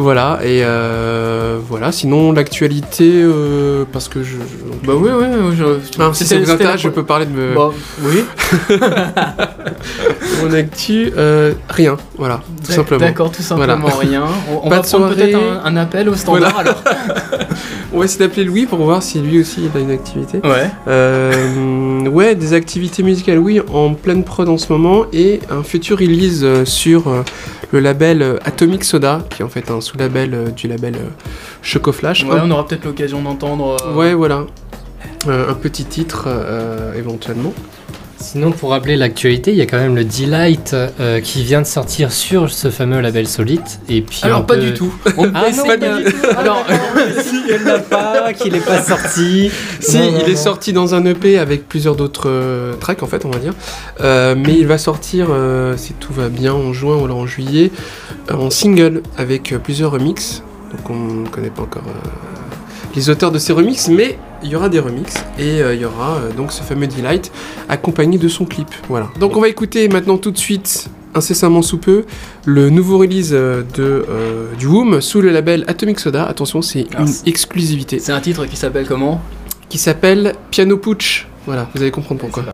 [0.01, 4.37] Voilà, et euh, voilà, sinon l'actualité, euh, parce que je.
[4.37, 5.57] je- Bah oui, oui, oui.
[5.59, 6.13] Je...
[6.15, 7.71] Si c'était- vous intéresse, je peux parler de me- Bah,
[8.05, 8.23] oui,
[10.43, 11.13] mon actu.
[11.17, 13.01] euh, rien, voilà, tout simplement.
[13.07, 13.97] D'accord, tout simplement Voilà.
[13.97, 14.25] rien.
[14.63, 16.83] On, va prendre peut-être un, un appel au standard alors.
[17.93, 20.41] On va essayer d'appeler Louis pour voir si lui aussi il a une activité.
[20.45, 20.71] Ouais.
[22.09, 26.47] Ouais, des activités musicales, oui, en pleine prod en ce moment, et un futur release
[26.65, 27.05] sur
[27.73, 31.09] le label Atomic Soda, qui est en fait un sous-label euh, du label euh,
[31.63, 32.25] Choco Flash.
[32.25, 33.77] Ouais, Un- on aura peut-être l'occasion d'entendre.
[33.85, 34.45] euh, ouais, voilà.
[35.27, 36.29] Un petit titre
[36.97, 37.53] éventuellement.
[38.21, 41.67] Sinon, pour rappeler l'actualité, il y a quand même le Delight euh, qui vient de
[41.67, 43.79] sortir sur ce fameux label Solite.
[43.89, 44.93] Et puis Alors on pas peut- du tout.
[45.17, 46.17] On Ah non, pas du tout.
[46.37, 46.65] Alors,
[47.49, 49.51] Il l'a pas, qu'il n'est pas sorti.
[49.81, 53.07] Si, Non, non, il est sorti dans un EP avec plusieurs d'autres euh, tracks en
[53.07, 53.55] fait, on va dire.
[54.01, 57.27] Euh, mais il va sortir, euh, si tout va bien, en juin ou alors en
[57.27, 57.71] juillet,
[58.33, 60.43] en single avec plusieurs remixes.
[60.73, 61.83] Donc on ne connaît pas encore
[62.97, 65.85] les auteurs de ces remixes, mais il y aura des remixes et euh, il y
[65.85, 67.31] aura euh, donc ce fameux Delight
[67.69, 68.69] accompagné de son clip.
[68.89, 69.09] Voilà.
[69.19, 70.89] Donc on va écouter maintenant tout de suite.
[71.15, 72.05] Incessamment sous peu,
[72.45, 76.25] le nouveau release euh, de, euh, du Woom sous le label Atomic Soda.
[76.27, 79.21] Attention, c'est Ah, une c'est- exclusivité c'est un titre qui s'appelle comment?
[79.71, 81.27] Qui s'appelle Piano Pooch.
[81.47, 82.45] Voilà, vous allez comprendre pourquoi.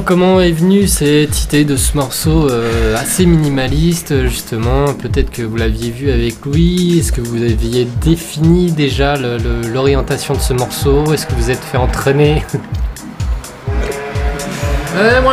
[0.00, 4.94] Comment est venue cette idée de ce morceau euh, assez minimaliste, justement?
[4.94, 6.98] Peut-être que vous l'aviez vu avec Louis.
[6.98, 11.12] Est-ce que vous aviez défini déjà l'orientation de ce morceau?
[11.12, 12.42] Est-ce que vous êtes fait entraîner?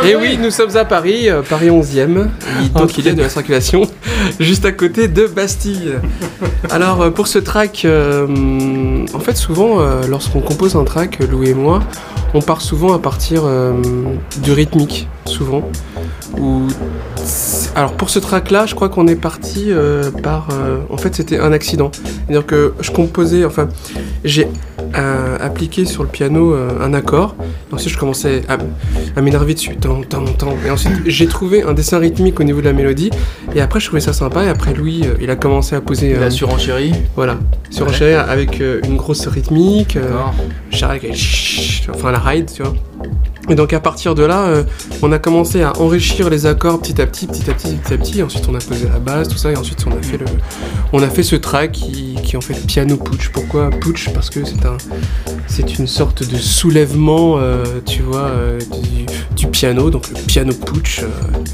[0.04, 2.28] Et oui, nous sommes à Paris, euh, Paris 11e,
[2.74, 3.82] donc il y a de la circulation,
[4.40, 5.96] juste à côté de Bastille.
[6.70, 8.26] Alors euh, pour ce track, euh,
[9.12, 11.82] en fait souvent euh, lorsqu'on compose un track, Lou et moi,
[12.34, 13.72] on part souvent à partir euh,
[14.42, 15.62] du rythmique, souvent.
[16.38, 16.66] Ou
[17.74, 21.14] alors pour ce track là, je crois qu'on est parti euh, par, euh, en fait
[21.14, 21.90] c'était un accident.
[21.94, 23.68] C'est-à-dire que je composais, enfin
[24.24, 24.48] j'ai
[24.96, 27.34] euh, appliqué sur le piano euh, un accord.
[27.70, 28.58] Et ensuite, je commençais à,
[29.16, 29.76] à m'énerver dessus.
[29.76, 30.54] Tant, tant, tant.
[30.66, 33.10] Et ensuite, j'ai trouvé un dessin rythmique au niveau de la mélodie.
[33.54, 34.44] Et après, je trouvais ça sympa.
[34.44, 36.14] Et après, Louis, euh, il a commencé à poser.
[36.14, 36.92] La euh, surenchérie.
[37.16, 37.36] voilà.
[37.70, 37.92] Sur Ouais.
[37.92, 39.96] un chair avec une grosse rythmique.
[40.70, 41.12] Charles avec
[41.94, 42.74] enfin la ride, tu vois.
[43.48, 44.64] Et donc à partir de là, euh,
[45.02, 47.98] on a commencé à enrichir les accords petit à petit, petit à petit, petit à
[47.98, 48.22] petit.
[48.22, 50.26] Ensuite, on a posé la base, tout ça, et ensuite on a fait le,
[50.92, 53.30] on a fait ce track qui, qui en fait piano putsch.
[53.30, 54.10] Pourquoi putsch?
[54.12, 54.76] Parce que c'est un,
[55.46, 60.52] c'est une sorte de soulèvement, euh, tu vois, euh, du, du piano, donc le piano
[60.52, 61.02] putsch,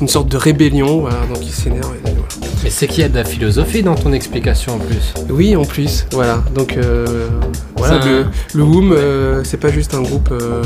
[0.00, 1.20] une sorte de rébellion, voilà.
[1.32, 1.94] Donc il s'énerve.
[1.94, 2.50] et voilà.
[2.62, 5.14] Mais c'est qu'il y a de la philosophie dans ton explication en plus.
[5.30, 6.42] Oui, en plus, voilà.
[6.54, 6.76] Donc
[7.76, 10.62] voilà, C'est un- le, le Woom, euh, c'est pas juste un groupe, euh,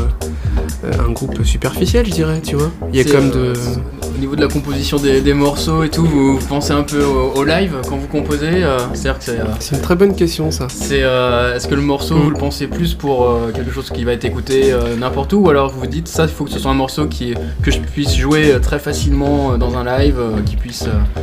[0.85, 2.71] euh, un groupe superficiel, je dirais, tu vois.
[2.93, 3.55] Il y a comme euh, de.
[3.55, 3.81] c'est-
[4.13, 7.03] Au niveau de la composition des, des morceaux et tout, vous, vous pensez un peu
[7.03, 9.09] au, au live quand vous composez euh, c'est.
[9.09, 10.67] euh, C'est une très bonne question, ça.
[10.69, 12.23] c'est, euh, Est-ce que le morceau, Mm.
[12.25, 15.39] vous le pensez plus pour euh, quelque chose qui va être écouté euh, n'importe où
[15.47, 17.71] Ou alors vous vous dites, ça, il faut que ce soit un morceau qui, que
[17.71, 21.21] je puisse jouer euh, très facilement euh, dans un live, euh, qui puisse euh,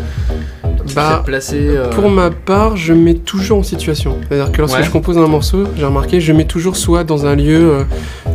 [0.98, 1.56] Bah, placé.
[1.60, 4.18] euh, pour ma part, je mets toujours en situation.
[4.28, 4.84] C'est-à-dire que lorsque Ouais.
[4.84, 7.84] je compose un morceau, j'ai remarqué, je mets toujours soit dans un lieu euh,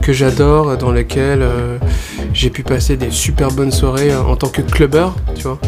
[0.01, 1.79] que j'adore, dans lequel euh,
[2.33, 5.59] j'ai pu passer des super bonnes soirées euh, en tant que clubbeur, tu vois.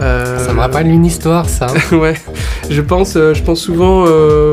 [0.00, 1.66] Euh, Ça me rappelle une histoire, ça.
[1.92, 2.14] ouais,
[2.70, 4.52] je pense, euh, je pense souvent, euh,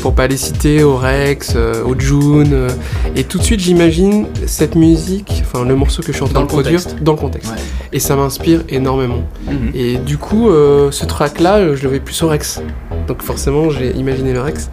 [0.00, 2.68] pour pas les citer, au Rex, euh, au June, euh,
[3.14, 6.42] et tout de suite j'imagine cette musique, enfin le morceau que je suis en train
[6.42, 7.02] de produire, contexte.
[7.02, 7.50] dans le contexte.
[7.50, 7.56] Ouais.
[7.92, 9.22] Et ça m'inspire énormément.
[9.46, 9.70] mhm.
[9.74, 12.60] Et du coup, euh, ce track-là, euh, je le vais plus au Rex.
[13.08, 14.70] Donc forcément, j'ai imaginé le Rex.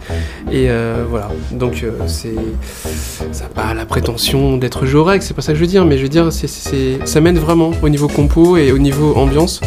[0.50, 1.30] Et euh, voilà.
[1.52, 2.34] Donc euh, c'est,
[3.32, 5.26] ça n'a pas la prétention d'être joué au Rex.
[5.26, 5.84] C'est pas ça que je veux dire.
[5.84, 9.60] Mais je veux dire, ça mène vraiment au niveau compo et au niveau ambiance.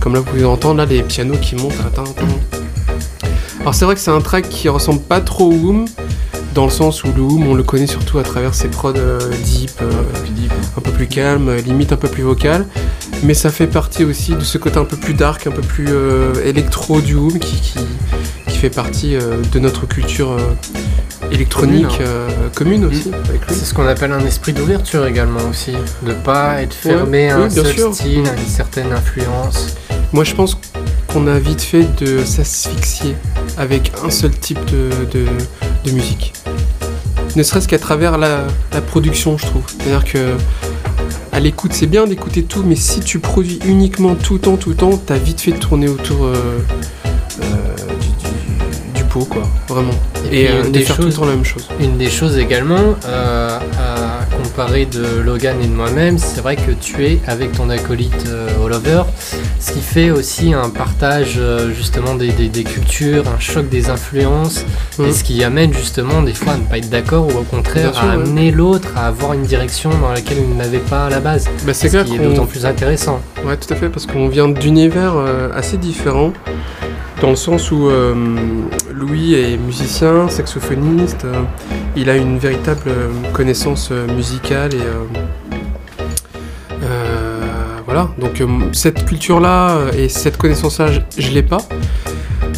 [0.00, 1.74] Comme là, vous pouvez entendre là les pianos qui montent.
[1.94, 2.04] Tin.
[3.64, 5.86] Alors c'est vrai que c'est un track qui ressemble pas trop au Woom.
[6.54, 9.18] Dans le sens où le Woom, on le connaît surtout à travers ses prods euh,
[9.42, 9.90] deep, euh,
[10.36, 12.66] dit, un peu plus calme, euh, limite un peu plus vocal.
[13.24, 15.86] Mais ça fait partie aussi de ce côté un peu plus dark, un peu plus
[15.88, 17.78] euh, électro du Woom qui, qui,
[18.46, 20.36] qui fait partie de notre culture
[21.32, 22.06] électronique Commune, hein.
[22.06, 23.08] euh, commune aussi.
[23.10, 23.38] lui.
[23.48, 25.72] C'est ce qu'on appelle un esprit d'ouverture également aussi.
[26.02, 27.94] De pas être Ouais, fermé à oui, un bien seul sûr.
[27.94, 29.74] style, à une certaine influence.
[30.12, 30.54] Moi je pense
[31.14, 33.14] qu'on a vite fait de s'asphyxier
[33.56, 35.26] avec un seul type de, de,
[35.84, 36.32] de musique.
[37.36, 38.40] Ne serait-ce qu'à travers la,
[38.72, 39.62] la production, je trouve.
[39.68, 40.34] C'est-à-dire que
[41.32, 44.70] à l'écoute, c'est bien d'écouter tout, mais si tu produis uniquement tout le temps, tout
[44.70, 46.34] le temps, t'as vite fait de tourner autour euh,
[47.42, 47.44] euh,
[48.00, 49.42] du, du- du pot, quoi.
[49.68, 49.90] Vraiment.
[50.32, 51.68] Et Et, puis, euh, de des faire tout le choses- temps la même chose.
[51.80, 53.60] Une des choses également, à
[54.58, 59.02] de Logan et de moi-même, c'est vrai que tu es avec ton acolyte euh, Oliver,
[59.58, 63.90] ce qui fait aussi un partage euh, justement des, des- des cultures, un choc des
[63.90, 64.64] influences,
[64.98, 65.06] Mhm.
[65.08, 67.92] et ce qui amène justement des fois à ne pas être d'accord ou au contraire
[67.94, 68.12] sûr, à ouais.
[68.22, 71.74] amener l'autre à avoir une direction dans laquelle il n'avait pas à la base, Bah,
[71.74, 73.20] c'est ce clair qui est d'autant plus intéressant.
[73.44, 76.32] Ouais, tout à fait, parce qu'on vient d'univers euh, assez différents,
[77.24, 78.14] dans le sens où euh,
[78.92, 81.40] Louis est musicien, saxophoniste, euh,
[81.96, 84.84] il a une véritable euh, connaissance musicale et
[87.86, 88.10] voilà.
[88.18, 91.62] Donc cette culture-là et cette connaissance-là, je, je l'ai pas.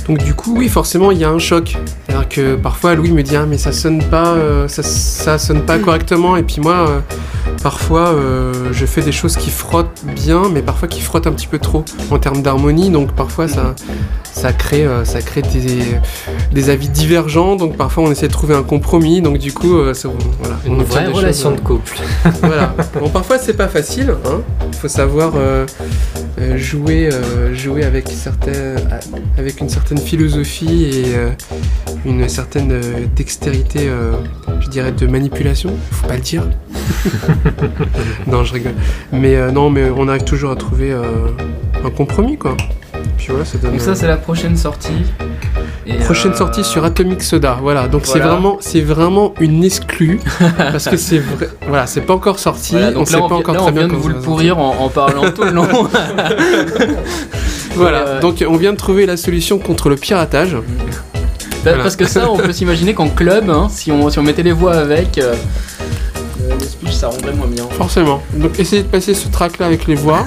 [0.08, 1.76] Donc du coup, oui, forcément, il y a un choc.
[2.06, 5.78] C'est-à-dire que parfois, Louis me dit ah mais ça sonne pas, ça, ça sonne pas
[5.78, 7.02] correctement, et puis moi.
[7.62, 11.46] Parfois, euh, je fais des choses qui frottent bien, mais parfois qui frottent un petit
[11.46, 12.90] peu trop en termes d'harmonie.
[12.90, 13.74] Donc parfois, ça,
[14.32, 15.82] ça crée, euh, ça crée des,
[16.52, 17.56] des avis divergents.
[17.56, 19.20] Donc parfois, on essaie de trouver un compromis.
[19.20, 20.08] Donc du coup, euh, ça-
[20.40, 21.96] voilà, Une on vraie relation choses, de couple.
[22.42, 22.74] voilà.
[23.00, 24.14] Bon, parfois, c'est pas facile.
[24.26, 24.40] Hein.
[24.70, 25.66] Il faut savoir euh,
[26.56, 28.76] jouer, euh, jouer avec certains,
[29.38, 31.16] avec une certaine philosophie et
[32.04, 32.80] une certaine
[33.16, 33.88] dextérité,
[34.60, 35.70] je dirais, de manipulation.
[35.90, 36.42] Faut pas le dire.
[38.26, 38.74] non, je rigole.
[39.12, 41.02] Mais euh, non, mais on arrive toujours à trouver euh,
[41.84, 42.56] un compromis, quoi.
[43.18, 43.72] Puis voilà, ça donne.
[43.72, 45.04] Donc ça, c'est la prochaine sortie.
[45.86, 47.58] Et, Prochaine euh, sortie sur Atomic Soda.
[47.62, 50.18] Voilà, donc c'est vraiment, c'est vraiment une exclue
[50.58, 52.72] parce que c'est vrai, voilà, c'est pas encore sorti.
[52.72, 54.08] voilà, donc on là, sait on, pas encore là, très on bien vient de vous
[54.08, 55.68] le pourrir en, en parlant tout le long.
[57.76, 60.54] Voilà, donc on vient de trouver la solution contre le piratage.
[60.54, 60.62] Bah,
[61.64, 61.82] Voilà.
[61.82, 64.52] Parce que ça, on peut s'imaginer qu'en club, hein, si, on, si on mettait les
[64.52, 65.34] voix avec, euh, euh,
[66.96, 67.64] ça rendrait moins bien.
[67.70, 68.22] Forcément.
[68.34, 70.26] Donc essayez de passer ce track là avec les voix.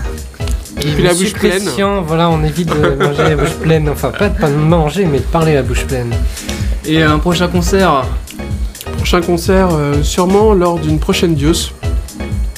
[0.81, 1.67] Et Puis la bouche pleine.
[2.07, 3.89] Voilà, on évite de manger la bouche pleine.
[3.89, 6.13] Enfin, pas de, pas de manger, mais de parler la bouche pleine.
[6.85, 8.05] Et un prochain concert,
[8.97, 11.71] Prochain concert, euh, sûrement lors d'une prochaine Dios.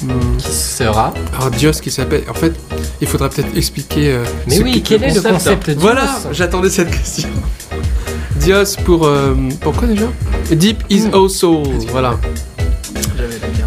[0.03, 0.37] Hmm.
[0.39, 2.23] Qui sera Alors Dios qui s'appelle.
[2.29, 2.53] En fait,
[3.01, 4.11] il faudra peut-être expliquer.
[4.11, 7.29] euh, Mais ce oui, qu'est quel est le concept Dios Voilà, j'attendais cette question.
[8.37, 9.05] Dios pour.
[9.05, 10.05] euh, pourquoi déjà?
[10.51, 11.13] Deep is Hmm.
[11.15, 11.63] our soul.
[11.91, 12.15] Voilà.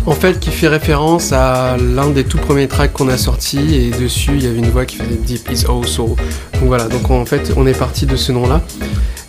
[0.07, 3.91] En fait, qui fait référence à l'un des tout premiers tracks qu'on a sorti et
[3.91, 6.17] dessus il y avait une voix qui faisait Deep is soul.
[6.53, 8.61] Donc voilà, donc en fait on est parti de ce nom-là.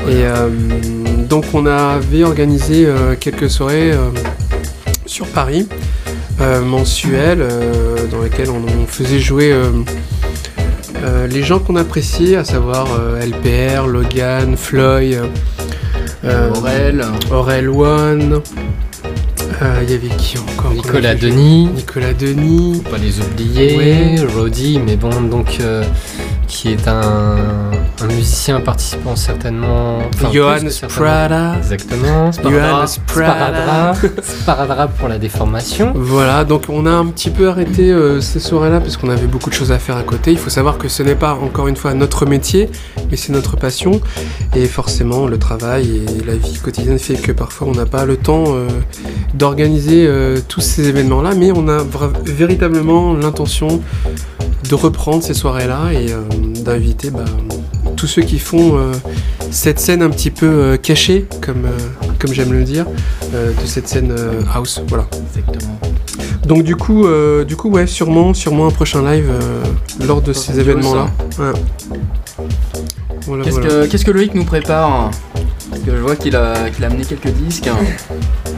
[0.07, 0.49] Et euh,
[1.29, 4.09] donc on avait organisé euh, quelques soirées euh,
[5.05, 5.67] sur Paris,
[6.39, 7.47] mensuelles,
[8.11, 9.55] dans lesquelles on, on faisait jouer
[11.29, 12.87] les gens qu'on appréciait, à savoir
[13.21, 15.21] LPR, Logan, Floyd,
[16.23, 18.41] Aurel, Aurel One.
[19.61, 20.71] Euh, Il y avait qui encore?
[20.71, 22.81] Nicolas Denis, Nicolas Denis.
[22.83, 24.15] faut pas les oublier, Ouais.
[24.35, 25.83] Roddy, mais bon, donc, euh,
[26.47, 29.97] qui est un, un musicien participant certainement.
[29.97, 31.05] enfin, plus Johannes que certainement.
[31.05, 31.55] Prada.
[31.57, 32.31] Exactement.
[32.31, 33.93] Johannes Prada.
[33.93, 33.93] Sparadra.
[34.23, 35.93] Sparadra pour la déformation.
[35.95, 39.49] Voilà, donc on a un petit peu arrêté euh, ces soirées-là parce qu'on avait beaucoup
[39.49, 40.31] de choses à faire à côté.
[40.31, 42.69] Il faut savoir que ce n'est pas encore une fois notre métier,
[43.09, 44.01] mais c'est notre passion.
[44.55, 48.17] Et forcément, le travail et la vie quotidienne fait que parfois on n'a pas le
[48.17, 48.67] temps euh,
[49.33, 51.83] d'organiser euh, tous ces événements-là, mais on a
[52.25, 53.81] véritablement l'intention
[54.69, 56.07] de reprendre ces soirées-là et
[56.63, 57.23] d'inviter bah,
[57.95, 58.91] tous ceux qui font euh,
[59.51, 62.85] cette scène un petit peu euh, cachée, comme, euh, comme j'aime le dire,
[63.31, 64.13] de cette scène
[64.53, 64.81] house.
[64.87, 65.07] Voilà.
[65.35, 65.79] exactement.
[66.45, 67.07] Donc du coup,
[67.47, 69.31] du coup, ouais, sûrement, sûrement un prochain live
[70.05, 71.09] lors de ces événements-là.
[71.39, 71.53] Ouais.
[73.25, 73.69] Voilà, Qu'est-ce voilà.
[73.69, 75.09] que, qu'est-ce que Loïc nous prépare?
[75.71, 77.69] Parce que je vois qu'il a, qu'il a amené quelques disques.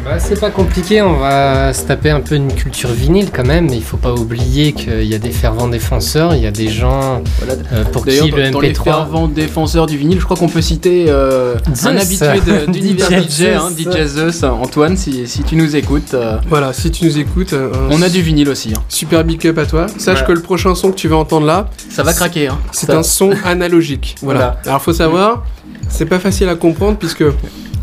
[0.08, 3.66] Bah, c'est pas compliqué, on va se taper un peu une culture vinyle quand même,
[3.70, 6.70] mais il faut pas oublier qu'il y a des fervents défenseurs, il y a des
[6.70, 7.56] gens Voilà.
[7.74, 8.84] euh, pour D'ailleurs, qui le dans, dans les MP3.
[8.86, 12.40] fervents défenseurs du vinyle, je crois qu'on peut citer euh, un habitué
[12.70, 13.94] d'univers DJ DJ, hein, Zeus.
[13.94, 16.14] DJ Zeus, Antoine, si, si tu nous écoutes.
[16.14, 18.72] euh, Voilà, si tu nous écoutes, euh, on a du vinyle aussi.
[18.78, 18.82] hein.
[18.88, 19.88] super big up à toi.
[19.88, 20.22] Sache Voilà.
[20.22, 22.48] que le prochain son que tu vas entendre là, Ça va craquer.
[22.48, 22.58] Hein.
[22.72, 24.16] c'est un son analogique.
[24.22, 24.40] Voilà.
[24.40, 24.60] Voilà.
[24.68, 25.44] Alors faut savoir,
[25.90, 27.26] c'est pas facile à comprendre puisque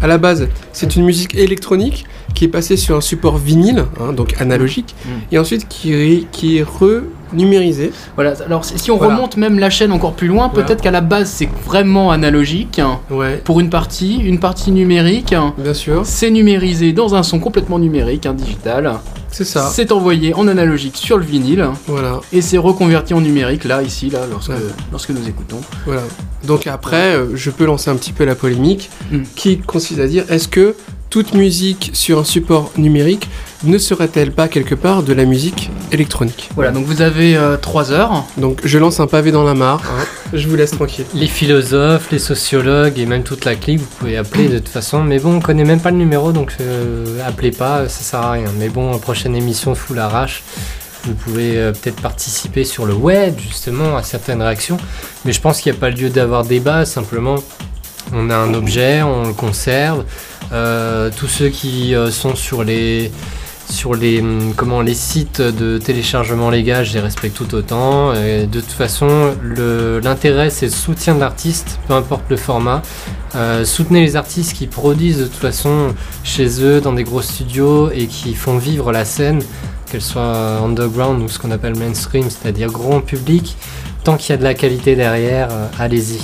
[0.01, 2.05] à la base, c'est une musique électronique
[2.35, 5.09] qui est passée sur un support vinyle, hein, donc analogique, Mm.
[5.33, 6.65] et ensuite qui, est- qui est
[7.33, 7.93] renumérisée.
[8.17, 8.35] Voilà.
[8.47, 9.15] Alors, si on Voilà.
[9.17, 10.67] remonte même la chaîne encore plus loin, Voilà.
[10.67, 12.79] peut-être qu'à la base, c'est vraiment analogique.
[12.79, 15.33] hein, Ouais, Pour une partie, une partie numérique.
[15.33, 18.93] hein, bien sûr, C'est numérisé dans un son complètement numérique, hein, digital.
[19.31, 19.69] c'est ça.
[19.73, 22.21] C'est envoyé en analogique sur le vinyle Voilà.
[22.33, 24.57] et c'est reconverti en numérique là, ici, là, lorsque, Ouais.
[24.93, 25.61] lorsque nous écoutons.
[25.87, 26.03] Voilà.
[26.47, 29.23] Donc après, euh, je peux lancer un petit peu la polémique, Mm.
[29.35, 30.77] qui consiste à dire est-ce que
[31.15, 33.29] toute musique sur un support numérique
[33.63, 38.25] ne serait-elle pas quelque part de la musique électronique Voilà, donc vous avez 3 heures.
[38.37, 40.05] Donc je lance un pavé dans la mare, hein.
[40.33, 41.05] je vous laisse tranquille.
[41.15, 45.05] Les philosophes, les sociologues et même toute la clique, vous pouvez appeler de toute façon.
[45.05, 48.33] Mais bon, on connaît même pas le numéro, donc euh, appelez pas, ça sert à
[48.33, 48.51] rien.
[48.59, 50.43] Mais bon, prochaine émission full arrache.
[51.05, 54.79] Vous pouvez euh, peut-être participer sur le web justement à certaines réactions.
[55.25, 57.37] Mais je pense qu'il n'y a pas lieu d'avoir débat, simplement
[58.13, 60.05] on a un objet, on le conserve.
[60.55, 63.11] Euh, tous ceux qui euh, sont sur les
[63.69, 68.15] sur les hum, comment les sites de téléchargement légal, je les respecte tout autant.
[68.15, 69.35] Et de toute façon,
[70.03, 72.83] l'intérêt c'est le soutien de l'artiste, peu importe le format.
[73.35, 77.91] Euh, soutenez les artistes qui produisent de toute façon chez eux dans des gros studios
[77.91, 79.43] et qui font vivre la scène,
[79.91, 83.57] qu'elle soit underground ou ce qu'on appelle mainstream, c'est-à-dire grand public.
[84.05, 86.21] Tant qu'il y a de la qualité derrière, euh, allez-y.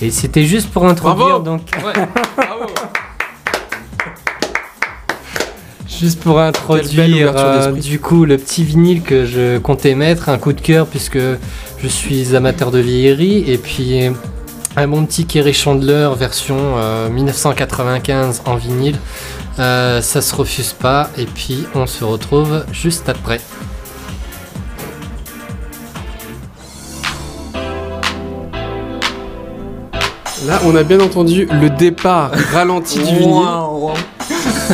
[0.00, 1.62] Et c'était juste pour introduire Bravo donc.
[5.98, 7.90] Juste pour introduire euh, d'esprit.
[7.90, 11.88] du coup le petit vinyle que je comptais mettre, un coup de cœur puisque je
[11.88, 14.08] suis amateur de vieillerie et puis
[14.76, 18.96] un bon petit Kerry Chandler version euh, 1995 en vinyle.
[19.58, 23.40] Euh, ça se refuse pas et puis on se retrouve juste après.
[30.46, 33.44] Là, on a bien entendu le départ ralenti du vinyle.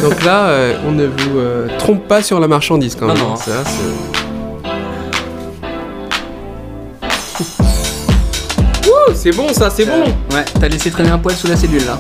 [0.03, 3.23] Donc là, euh, on ne vous euh, trompe pas sur la marchandise quand Non, même.
[3.23, 3.37] non.
[3.37, 3.81] Ça, c'est-
[8.89, 11.85] Wouh, c'est bon ça, c'est bon Ouais, t'as laissé traîner un poil sous la cellule
[11.87, 11.99] là.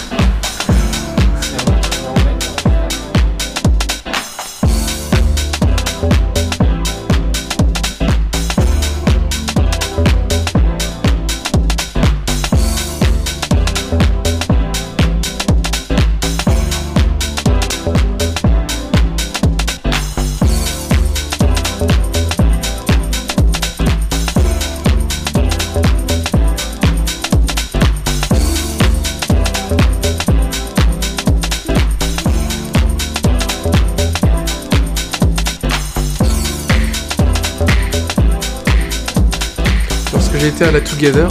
[40.61, 41.27] À la Together,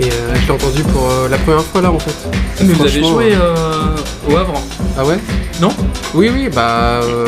[0.00, 2.14] et euh, je l'ai entendu pour euh, la première fois là en fait.
[2.62, 3.96] Mais vous avez joué euh,
[4.30, 4.54] au Havre
[4.96, 5.18] Ah ouais?
[5.60, 5.70] Non?
[6.14, 7.00] Oui, oui, bah.
[7.02, 7.26] euh,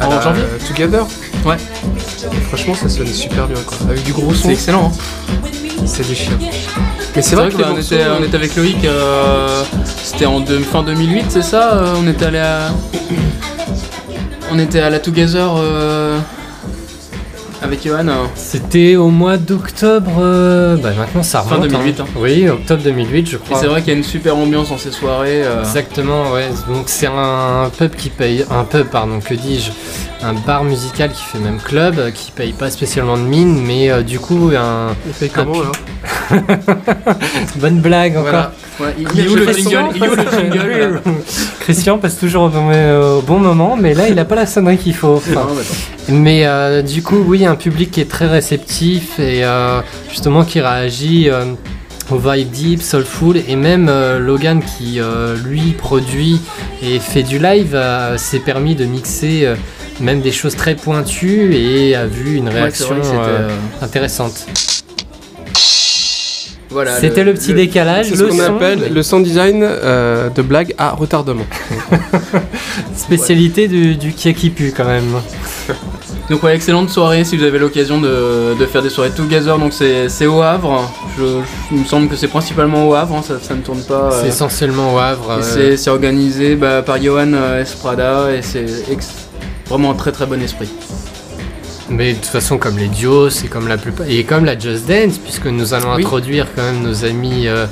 [0.00, 1.06] à En la janvier Together.
[1.44, 1.56] Ouais.
[2.32, 3.76] Et franchement, ça sonne super bien quoi.
[3.90, 4.90] Avec du gros son, C'est excellent.
[4.94, 5.48] hein.
[5.84, 6.38] c'est déchirant.
[7.14, 8.78] Mais c'est vrai, vrai que qu'on les était, on était avec Loïc,
[10.02, 10.42] c'était en
[10.72, 12.70] fin 2008, c'est ça On était allé à.
[14.50, 15.50] On était à la Together
[17.64, 18.06] avec Johan.
[18.08, 18.24] euh.
[18.34, 20.10] C'était au mois d'octobre.
[20.20, 21.70] euh, bah maintenant ça Fin remonte.
[21.70, 22.04] 2008, hein.
[22.16, 23.58] Oui, octobre 2008, je Et crois.
[23.58, 25.42] c'est vrai qu'il y a une super ambiance dans ces soirées.
[25.44, 25.60] euh.
[25.60, 26.48] Exactement, ouais.
[26.68, 29.70] Donc c'est un pub qui paye, un pub, pardon, que dis-je,
[30.24, 33.90] un bar musical qui fait même club, euh, qui paye pas spécialement de mine, mais
[33.90, 35.70] euh, du coup un Il fait comment là
[37.56, 38.22] bonne blague encore.
[38.30, 38.52] Voilà.
[38.80, 41.02] Ouais, il, il est où je le jingle Il est où le jingle
[41.60, 44.94] Christian passe toujours au bon, euh, moment, mais là il a pas la sonnerie qu'il
[44.94, 45.16] faut.
[45.16, 45.74] Enfin, Non, attends.
[46.08, 50.60] Mais euh, du coup, oui, un public qui est très réceptif et euh, justement qui
[50.60, 51.44] réagit euh,
[52.10, 56.40] au vibe deep, soulful, et même euh, Logan qui euh, lui produit
[56.82, 59.54] et fait du live euh, s'est permis de mixer euh,
[60.00, 63.48] même des choses très pointues et a vu une réaction euh, euh,
[63.82, 64.46] intéressante.
[66.70, 70.42] voilà, C'était le, petit décalage, C'est ce le qu'on appelle le sound design euh, de
[70.42, 71.46] blague à retardement.
[72.96, 75.04] spécialité du, du qui qui pue quand même.
[76.30, 79.58] Donc ouais, excellente soirée si vous avez l'occasion de, de faire des soirées together.
[79.58, 80.90] Donc c'est au Havre.
[81.18, 81.28] Je, je-
[81.72, 83.16] il me semble que c'est principalement au Havre.
[83.16, 84.10] hein, ça, ça ne tourne pas.
[84.12, 85.38] euh, C'est essentiellement au Havre.
[85.42, 89.23] euh, c'est- organisé bah, par Johan Esprada et c'est ex-
[89.68, 90.68] vraiment un très très bon esprit.
[91.90, 94.06] Mais de toute façon, comme les duos, c'est comme la plupart.
[94.08, 96.02] Et comme la Just Dance, puisque nous allons Oui.
[96.02, 97.66] introduire quand même nos amis euh,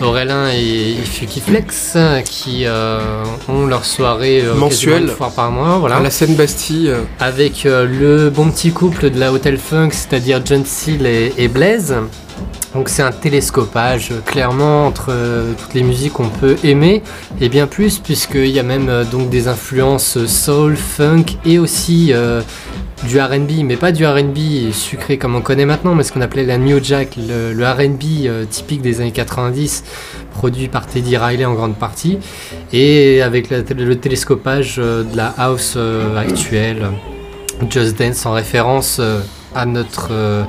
[0.00, 3.00] Aurélin et Fuki Flex qui euh,
[3.48, 4.92] ont leur soirée euh, Mensuelle.
[4.92, 5.78] quasiment une fois par mois.
[5.78, 5.96] Voilà.
[5.96, 9.88] À la scène Bastille, euh, Avec euh, le bon petit couple de la Hotel Funk,
[9.90, 11.96] c'est-à-dire John Seal et, et Blaze.
[12.74, 17.02] Donc c'est un télescopage euh, clairement entre euh, toutes les musiques qu'on peut aimer
[17.40, 22.12] et bien plus puisqu'il y a même euh, donc des influences soul, funk et aussi
[23.06, 26.44] du R&B, mais pas du R&B sucré comme on connaît maintenant, mais ce qu'on appelait
[26.44, 29.84] la New Jack, le, R&B typique des années 90,
[30.32, 32.18] produit par Teddy Riley en grande partie,
[32.72, 35.78] et avec le télescopage de la house
[36.16, 36.88] actuelle,
[37.70, 39.00] Just Dance en référence
[39.58, 40.44] à notre euh,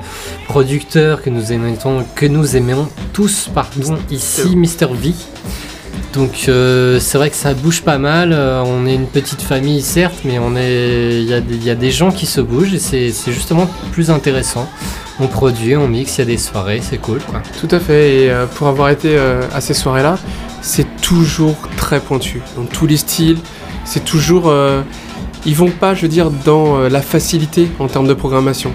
[0.48, 1.74] producteur que nous aimons,
[2.14, 4.86] que nous aimons tous, pardon, ici, Mr.
[4.92, 5.12] V.
[6.14, 8.32] Donc euh, c'est vrai que ça bouge pas mal.
[8.32, 11.64] euh, on est une petite famille certes, mais on est, il y, a des- il
[11.64, 14.68] y a des gens qui se bougent et c'est justement plus intéressant.
[15.20, 17.18] On produit, on mixe, il y a des soirées, c'est cool.
[17.30, 17.42] Quoi.
[17.60, 18.22] tout à fait.
[18.24, 19.16] Et euh, pour avoir été
[19.54, 20.18] à ces soirées-là,
[20.62, 22.40] c'est toujours très pointu.
[22.56, 23.38] Dans tous les styles,
[23.84, 24.52] c'est toujours.
[25.46, 28.72] ils vont pas, je veux dire, dans la facilité en termes de programmation.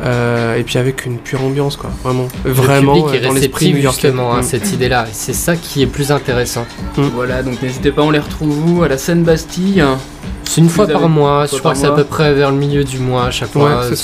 [0.00, 1.90] Euh, et puis avec une pure ambiance, quoi.
[2.04, 2.28] Vraiment.
[2.44, 4.42] Vraiment le public euh, est dans l'esprit justement Mm.
[4.42, 5.06] cette idée-là.
[5.06, 6.66] Et c'est ça qui est plus intéressant.
[6.96, 8.82] Voilà, donc n'hésitez pas, on les retrouve où?
[8.84, 9.82] À la scène Bastille.
[10.44, 12.56] C'est une fois avez- par mois, je crois que c'est à peu près vers le
[12.56, 13.80] milieu du mois à chaque fois.
[13.90, 13.96] Ouais,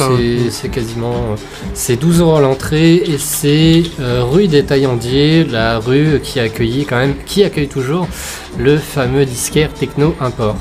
[0.51, 1.14] c'est quasiment.
[1.14, 1.36] euh,
[1.72, 6.84] C'est 12 euros à l'entrée et c'est euh, rue des Taillandiers, la rue qui accueillit
[6.84, 8.09] quand même, qui accueille toujours
[8.59, 10.57] le fameux disquaire Techno Import.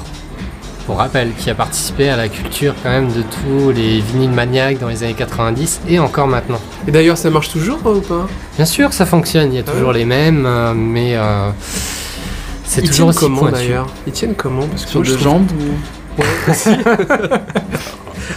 [0.85, 4.79] Pour rappel, qui a participé à la culture quand même de tous les vinyles maniaques
[4.79, 6.59] dans les années 90 et encore maintenant.
[6.87, 8.27] Et d'ailleurs, ça marche toujours euh, ou pas?
[8.57, 11.49] Bien sûr, ça fonctionne, il y a Ah toujours les mêmes, euh, mais euh,
[12.65, 13.53] c'est Ils toujours tiennent aussi comment pointu.
[13.55, 13.87] d'ailleurs?
[14.07, 14.67] Ils tiennent comment?
[14.67, 15.51] Parce que Sur deux trouve- jambes
[16.17, 16.21] ou...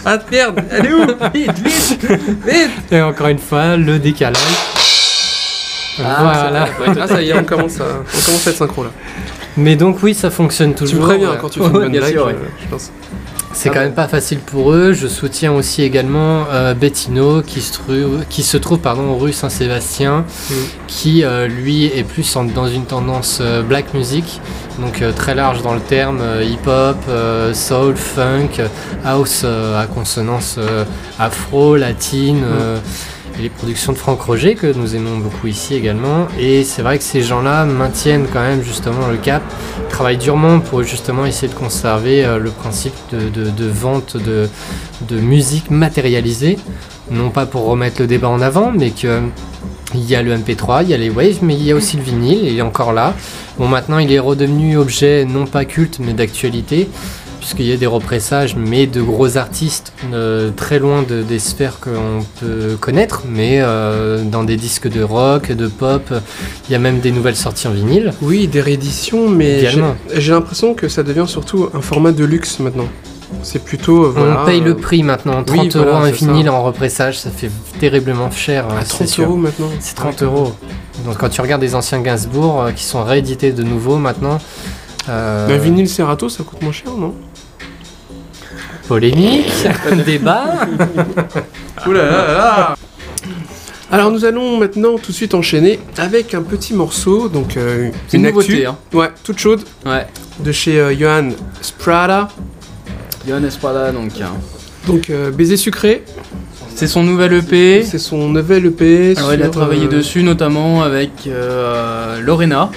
[0.05, 1.05] Ah merde Elle est où?
[1.33, 2.05] Vite, vite
[2.45, 4.37] Vite Et encore une fois, le décalage.
[5.97, 6.67] voilà.
[6.97, 8.89] Ah ça y est, on commence à, on commence à être synchro là.
[9.57, 11.01] Mais donc oui, ça fonctionne Tu toujours.
[11.01, 12.29] me préviens quand tu fais une bonne blague, sûr,
[12.63, 12.91] je pense.
[13.53, 14.93] C'est Ah quand bon même pas facile pour eux.
[14.93, 20.25] Je soutiens aussi également euh, Bettino qui se trouve, qui se trouve pardon, rue Saint-Sébastien,
[20.49, 20.53] Mm.
[20.85, 24.41] qui euh, lui est plus en- dans une tendance euh, black music,
[24.79, 26.97] donc très large dans le terme hip-hop,
[27.53, 28.61] soul, funk,
[29.03, 30.59] house à consonance
[31.17, 32.43] afro, latine.
[32.45, 32.77] euh,
[33.39, 37.03] les productions de Franck Roger que nous aimons beaucoup ici également et c'est vrai que
[37.03, 39.43] ces gens-là maintiennent quand même justement le cap
[39.89, 44.49] travaillent durement pour justement essayer de conserver euh, le principe de, vente de,
[45.19, 46.57] musique matérialisée.
[47.09, 49.21] Non pas pour remettre le débat en avant, mais que
[49.93, 51.95] il y a le MP3, il y a les waves, mais il y a aussi
[51.97, 53.13] le vinyle, il est encore là.
[53.57, 56.89] Bon, maintenant il est redevenu objet non pas culte, mais d'actualité,
[57.47, 61.79] puisqu'il y a des repressages, mais de gros artistes euh, très loin de- des sphères
[61.79, 66.13] qu'on peut connaître, mais euh, dans des disques de rock, de pop,
[66.67, 68.11] il y a même des nouvelles sorties en vinyle.
[68.21, 69.65] Oui, des rééditions, mais
[70.13, 72.87] j'ai l'impression que ça devient surtout un format de luxe maintenant.
[73.43, 74.05] C'est plutôt.
[74.07, 75.41] euh, voilà, on paye le prix maintenant.
[75.45, 76.11] 30 oui, voilà, euros un ça.
[76.25, 78.65] vinyle en repressage, ça fait terriblement cher.
[78.69, 79.23] à euh, c'est 30 sûr.
[79.25, 79.69] euros maintenant.
[79.79, 80.53] C'est 30 euros.
[81.05, 84.37] Donc quand tu regardes des anciens Gainsbourg qui sont réédités de nouveau maintenant.
[85.09, 87.13] euh, Un vinyle Serato, ça coûte moins cher, non?
[88.87, 89.51] Polémique,
[90.05, 90.45] débat.
[91.85, 92.75] Oula là là là.
[93.91, 98.17] Alors nous allons maintenant tout de suite enchaîner avec un petit morceau, donc euh, C'est
[98.17, 98.75] une nouveauté, actu, hein.
[98.93, 100.05] ouais, toute chaude, Ouais.
[100.39, 101.29] de chez euh, Johan
[101.61, 102.27] Sprada,
[103.27, 104.11] Johan Espada, donc.
[104.21, 104.31] hein.
[104.87, 106.03] donc euh, Baiser sucré,
[106.75, 107.83] C'est son nouvel EP.
[107.83, 109.13] c'est son nouvel EP.
[109.17, 112.69] Alors, il a travaillé euh, dessus notamment avec euh, Lorena.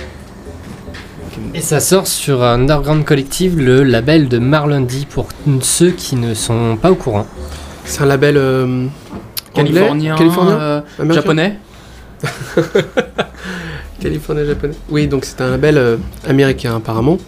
[1.54, 5.28] Et ça sort sur un Underground Collective, le label de Marlundi pour
[5.62, 7.26] ceux qui ne sont pas au courant.
[7.84, 8.86] C'est un label euh,
[9.54, 10.80] Californien, californien, euh,
[11.10, 11.58] japonais.
[14.00, 14.74] californien, japonais.
[14.90, 15.96] Oui, donc c'est un label euh,
[16.26, 17.18] américain apparemment.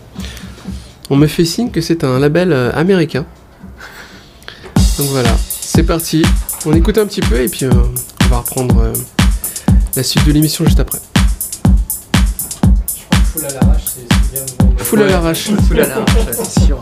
[1.11, 3.27] On me fait signe que c'est un label euh, américain.
[4.99, 6.23] Donc voilà, c'est parti.
[6.65, 7.71] On écoute un petit peu et puis euh,
[8.25, 8.93] on va reprendre euh,
[9.97, 10.99] la suite de l'émission juste après.
[13.33, 14.12] Full à l'arrache, c'est
[14.79, 15.51] Full à l'arrache.
[15.69, 16.07] Full à l'arrache,
[16.45, 16.79] c'est sûr.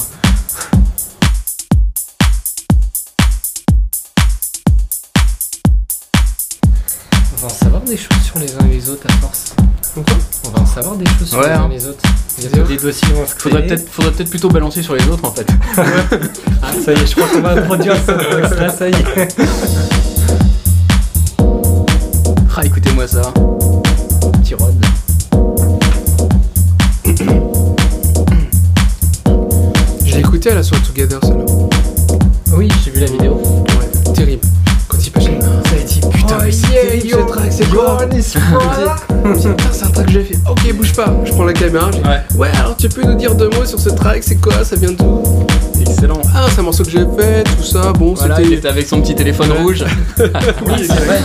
[7.32, 9.54] On va en savoir des choses sur les uns et les autres à force.
[9.94, 10.14] Pourquoi
[10.46, 11.68] On va en savoir des choses sur Ouais, les uns hein.
[11.70, 12.02] et les autres.
[12.38, 15.06] Il y a des dossiers vont se Faudrait peut-être faudrait peut-être plutôt balancer sur les
[15.08, 15.46] autres en fait.
[16.62, 18.14] Ah, ça y est, je crois qu'on va produire ça.
[18.16, 19.36] Là, ça y est.
[22.56, 23.22] Ah, écoutez-moi ça.
[24.42, 24.74] Petit rod.
[30.04, 31.44] Je l'ai écouté à la soirée Together, celle-là.
[32.56, 33.34] Oui, j'ai vu la vidéo.
[33.34, 34.42] Ouais, terrible.
[34.88, 37.52] Quand il passe, ça a dit putain, Oh, mais c'est yeah, terrible yo, ce track,
[37.52, 40.38] c'est quoi Putain, c'est un track que j'ai fait.
[40.48, 41.14] Ok, bouge pas.
[41.24, 41.90] Je prends la caméra.
[41.90, 42.36] Ouais.
[42.36, 44.92] Ouais, alors tu peux nous dire deux mots sur ce track C'est quoi Ça vient
[44.92, 45.22] d'où
[45.80, 46.20] Excellent.
[46.34, 47.92] Ah, c'est un morceau que j'ai fait, tout ça.
[47.92, 48.56] Bon, Voilà, il c'était.
[48.56, 49.58] était avec son petit téléphone Ouais.
[49.62, 49.84] rouge.
[50.18, 51.20] Oui, c'est vrai.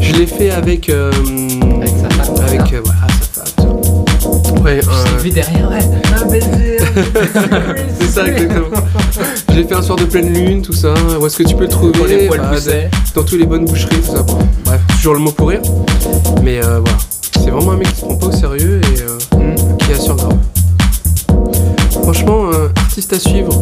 [0.00, 0.88] Je l'ai fait avec.
[0.88, 1.10] euh,
[1.80, 2.34] Avec sa femme.
[2.46, 2.72] Avec.
[2.72, 3.00] euh, voilà,
[3.34, 3.77] sa femme.
[4.64, 4.80] Ouais,
[5.16, 5.78] J'ai vu derrière, ouais.
[6.20, 6.78] Un baiser.
[8.00, 8.66] c'est ça exactement.
[9.50, 10.94] Je l'ai fait un soir de pleine lune, tout ça.
[11.20, 12.56] Où est-ce que tu peux le trouver Pour les poils Bah.
[13.14, 14.22] Dans toutes les bonnes boucheries, tout ça.
[14.22, 15.62] Bon, bref, toujours le mot pour rire.
[16.42, 16.98] Mais euh, voilà.
[17.42, 19.76] C'est vraiment un mec qui se prend pas au sérieux et euh, Mm.
[19.78, 20.36] qui assure grave.
[22.02, 23.52] Franchement, un artiste à suivre.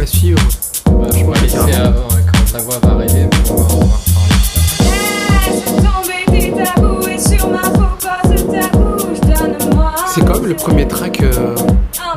[0.00, 0.38] À suivre.
[0.86, 3.96] Bah, je vais laisser avant, hein, quand la voix va arriver, on va, on va
[10.14, 11.54] C'est quand même le premier track euh,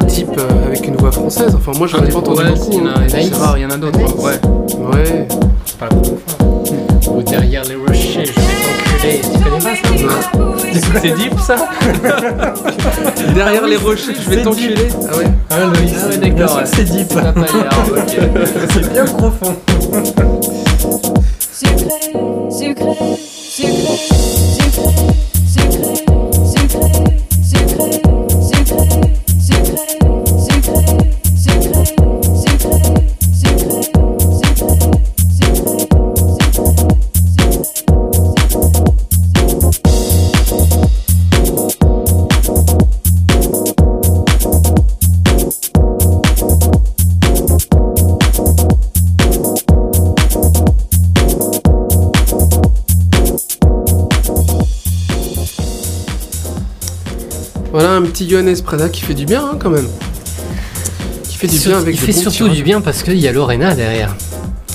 [0.08, 1.56] type euh, avec une voix française.
[1.56, 2.70] Enfin, moi, j'en ai pas entendu Ouais, beaucoup.
[2.72, 3.04] il y en a- hein.
[3.08, 4.00] C'est rare, il y en a d'autres.
[4.20, 4.34] Ouais.
[4.78, 5.28] Ouais.
[5.66, 7.14] C'est pas la première fois.
[7.16, 9.22] Ou derrière les rochers, je vais t'enculer.
[9.22, 11.00] Tu connais pas ça?
[11.02, 11.56] C'est deep ça?
[13.34, 14.88] Derrière les rochers, je vais C'est t'enculer.
[15.12, 15.26] Ah ouais.
[15.50, 17.12] Ah, Loïs, Ah ouais, d'accord, c'est deep.
[17.14, 18.18] Ok.
[18.74, 19.56] C'est bien profond.
[21.54, 22.12] Sucré,
[22.50, 22.96] sucré,
[23.50, 23.98] sucré,
[24.58, 24.92] sucré,
[25.48, 26.05] sucré,
[27.78, 28.25] Thank you.
[57.78, 59.90] Voilà un petit Johannes Prada qui fait du bien hein, quand même.
[61.28, 62.56] Qui fait du bien avec Il fait surtout tirages.
[62.56, 64.16] du bien parce qu'il y a Lorena derrière.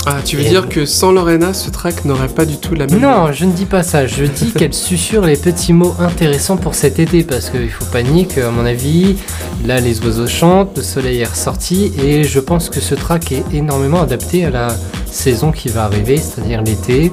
[0.04, 2.86] Ah, tu veux Et- dire que sans Lorena, ce track n'aurait pas du tout la
[2.86, 3.00] même.
[3.00, 4.06] Non, je ne dis pas ça.
[4.06, 8.02] Je dis qu'elle susurre les petits mots intéressants pour cet été parce qu'il faut pas
[8.02, 9.16] nier qu'à mon avis,
[9.64, 13.44] là les oiseaux chantent, le soleil est ressorti et je pense que ce track est
[13.54, 14.68] énormément adapté à la
[15.10, 17.10] saison qui va arriver, c'est-à-dire l'été,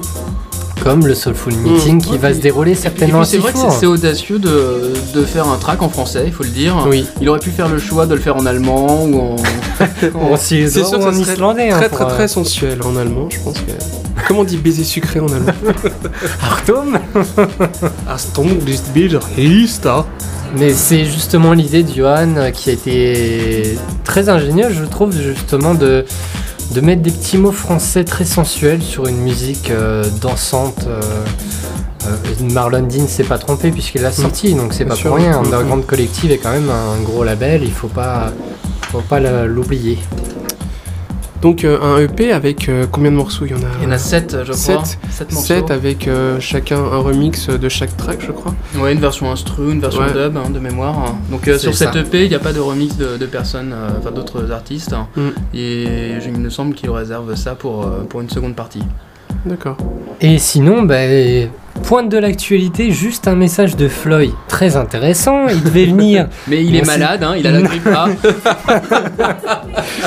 [0.82, 3.86] comme le Soulful Meeting qui ouais, va puis- se dérouler certainement c'est vrai que c'est-
[3.86, 6.76] audacieux de, de faire un track en français, il faut le dire.
[6.88, 7.04] Oui.
[7.20, 9.36] Il aurait pu faire le choix de le faire en allemand ou en.
[10.36, 11.70] Si- C'est sûr ou en islandais.
[11.70, 13.72] hein, Très très euh, très sensuel en allemand, je pense que.
[14.28, 15.52] Comment on dit baiser sucré en allemand
[19.38, 20.06] Hista.
[20.56, 25.74] Mais c'est justement l'idée de Johan euh, qui a été très ingénieuse, je trouve, justement,
[25.74, 26.04] de,
[26.72, 30.86] de mettre des petits mots français très sensuels sur une musique euh, dansante.
[30.86, 31.00] euh,
[32.06, 35.10] euh, Marlon Dean s'est pas trompé puisqu'il l'a sorti, donc c'est pas sûr.
[35.10, 35.40] pour rien.
[35.42, 35.46] Mm.
[35.46, 38.32] Underground Collective est quand même un gros label, il faut pas,
[38.92, 39.98] faut pas l'oublier.
[41.40, 43.70] Donc euh, un EP avec euh, combien de morceaux il y en a?
[43.80, 44.54] Il y en a 7, je crois.
[44.84, 44.98] Sept.
[45.10, 45.46] 7 morceaux.
[45.46, 48.54] 7 avec euh, chacun un remix de chaque track, je crois.
[48.76, 50.12] Ouais, une version instru, une version Ouais.
[50.12, 51.14] dub hein, de mémoire.
[51.30, 51.92] Donc euh, sur ça.
[51.92, 54.94] cette EP, il n'y a pas de remix de, de personnes, euh, enfin d'autres artistes.
[55.16, 55.28] Mm.
[55.54, 55.86] Et
[56.20, 58.82] je- il me semble qu'il réserve ça pour, euh, pour une seconde partie.
[59.46, 59.76] D'accord.
[60.20, 60.96] Et sinon, bah,
[61.84, 65.46] pointe de l'actualité, juste un message de Floyd très intéressant.
[65.48, 68.08] Il devait venir Mais il Bon, est malade, hein, il a la grippe A.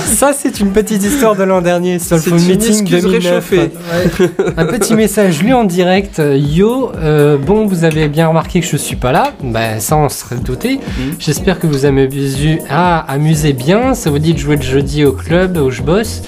[0.06, 3.50] Ça, c'est une petite histoire de l'an dernier, Soulful C'est une Meeting excuse 2009.
[3.50, 3.72] réchauffée.
[4.58, 6.20] Un petit message lu en direct.
[6.20, 9.32] euh, Yo, euh, bon, vous avez bien remarqué que je suis pas là.
[9.44, 10.76] Bah, ça, on serait douté.
[10.76, 11.14] Mhm.
[11.20, 13.94] J'espère que vous amusez, ah, amusez bien.
[13.94, 16.22] Ça vous dit de jouer le jeudi au club où je bosse.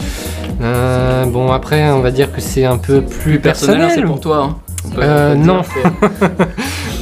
[0.62, 4.06] Euh, bon, après, on va dire que c'est un peu plus Personnel, hein, personnel.
[4.06, 4.38] c'est pour toi.
[4.44, 4.56] hein.
[5.00, 5.62] Euh, non.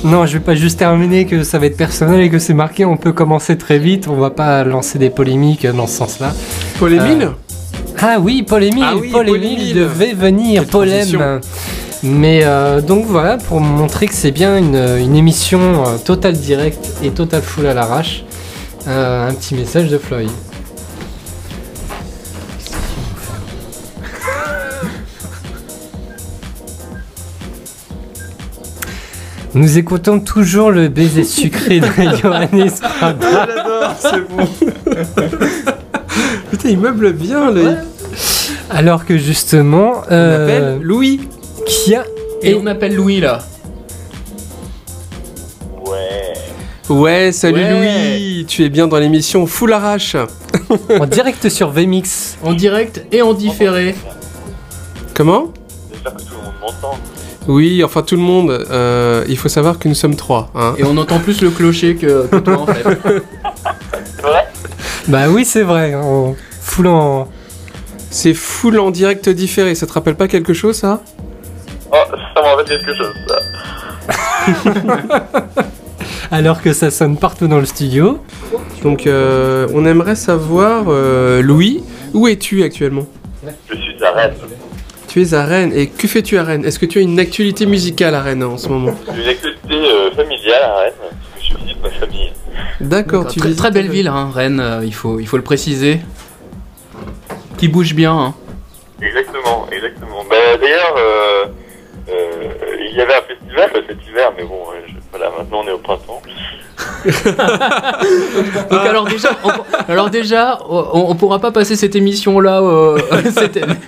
[0.03, 2.85] Non, je vais pas juste terminer que ça va être personnel et que c'est marqué.
[2.85, 4.07] On peut commencer très vite.
[4.07, 6.33] On va pas lancer des polémiques dans ce sens-là.
[6.79, 7.29] Paul Émile
[8.01, 9.11] Ah oui, Paul Émile, Ah oui,
[9.75, 10.63] devait venir.
[10.63, 11.39] M.
[12.01, 16.83] Mais euh, donc voilà, pour montrer que c'est bien une, une émission euh, total direct
[17.03, 18.23] et total full à l'arrache,
[18.87, 20.29] euh, un petit message de Floyd.
[29.53, 31.85] Nous écoutons toujours le baiser sucré de
[32.21, 32.71] Johannes.
[32.99, 34.47] J'adore, c'est bon.
[36.49, 37.77] Putain, il meuble bien, là.
[38.69, 41.27] Alors que justement, On euh, appelle Louis.
[41.65, 42.05] qui a
[42.41, 43.39] Et on appelle Louis là.
[46.89, 48.17] Ouais, salut Ouais.
[48.19, 48.45] Louis.
[48.47, 50.15] Tu es bien dans l'émission Full Arrache.
[50.99, 52.37] en direct sur VMix.
[52.43, 53.95] En direct et en différé.
[55.13, 55.51] Comment
[55.91, 56.97] J'espère que tout le monde m'entend.
[57.47, 58.51] Oui, enfin tout le monde.
[58.71, 60.51] euh, il faut savoir que nous sommes trois.
[60.55, 60.75] Hein.
[60.77, 62.83] Et on entend plus le clocher que, que toi en fait.
[64.15, 64.47] C'est vrai
[65.07, 65.95] Bah oui, c'est vrai.
[65.95, 67.27] En foulant.
[68.11, 69.73] C'est full en direct différé.
[69.75, 71.01] Ça te rappelle pas quelque chose, ça?
[71.91, 71.95] Oh,
[72.35, 73.39] ça me rappelle quelque chose, ça.
[76.31, 78.19] Alors que ça sonne partout dans le studio.
[78.83, 81.83] Donc, euh, on aimerait savoir, euh, Louis,
[82.13, 83.05] où es-tu actuellement?
[83.69, 84.33] Je suis à Rennes.
[85.11, 85.73] Tu es à Rennes.
[85.75, 86.63] Et que fais-tu à Rennes?
[86.63, 88.95] Est-ce que tu as une actualité musicale à Rennes en ce moment?
[89.13, 92.31] J'ai une activité euh, familiale à Rennes, parce que je visite ma famille.
[92.79, 95.99] D'accord, tu très, très belle ville, hein, Rennes, euh, il, faut, il faut le préciser.
[97.57, 98.17] Qui bouge bien.
[98.17, 98.33] Hein.
[99.01, 100.23] Exactement, exactement.
[100.29, 101.45] Bah, D'ailleurs, euh,
[102.07, 102.47] euh,
[102.89, 105.71] il y avait un festival euh, cet hiver, mais bon, je- voilà, maintenant on est
[105.73, 106.21] au printemps.
[108.69, 109.49] Donc alors déjà, on,
[109.91, 112.61] alors déjà, on, on pourra pas passer cette émission là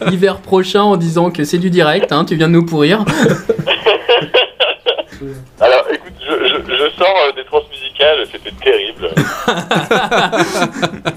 [0.07, 2.11] l'hiver prochain en disant que c'est du direct.
[2.11, 3.05] Hein, tu viens de nous pourrir.
[5.59, 9.09] Alors, écoute, je, je, je sors euh, des trans musicales, c'était terrible.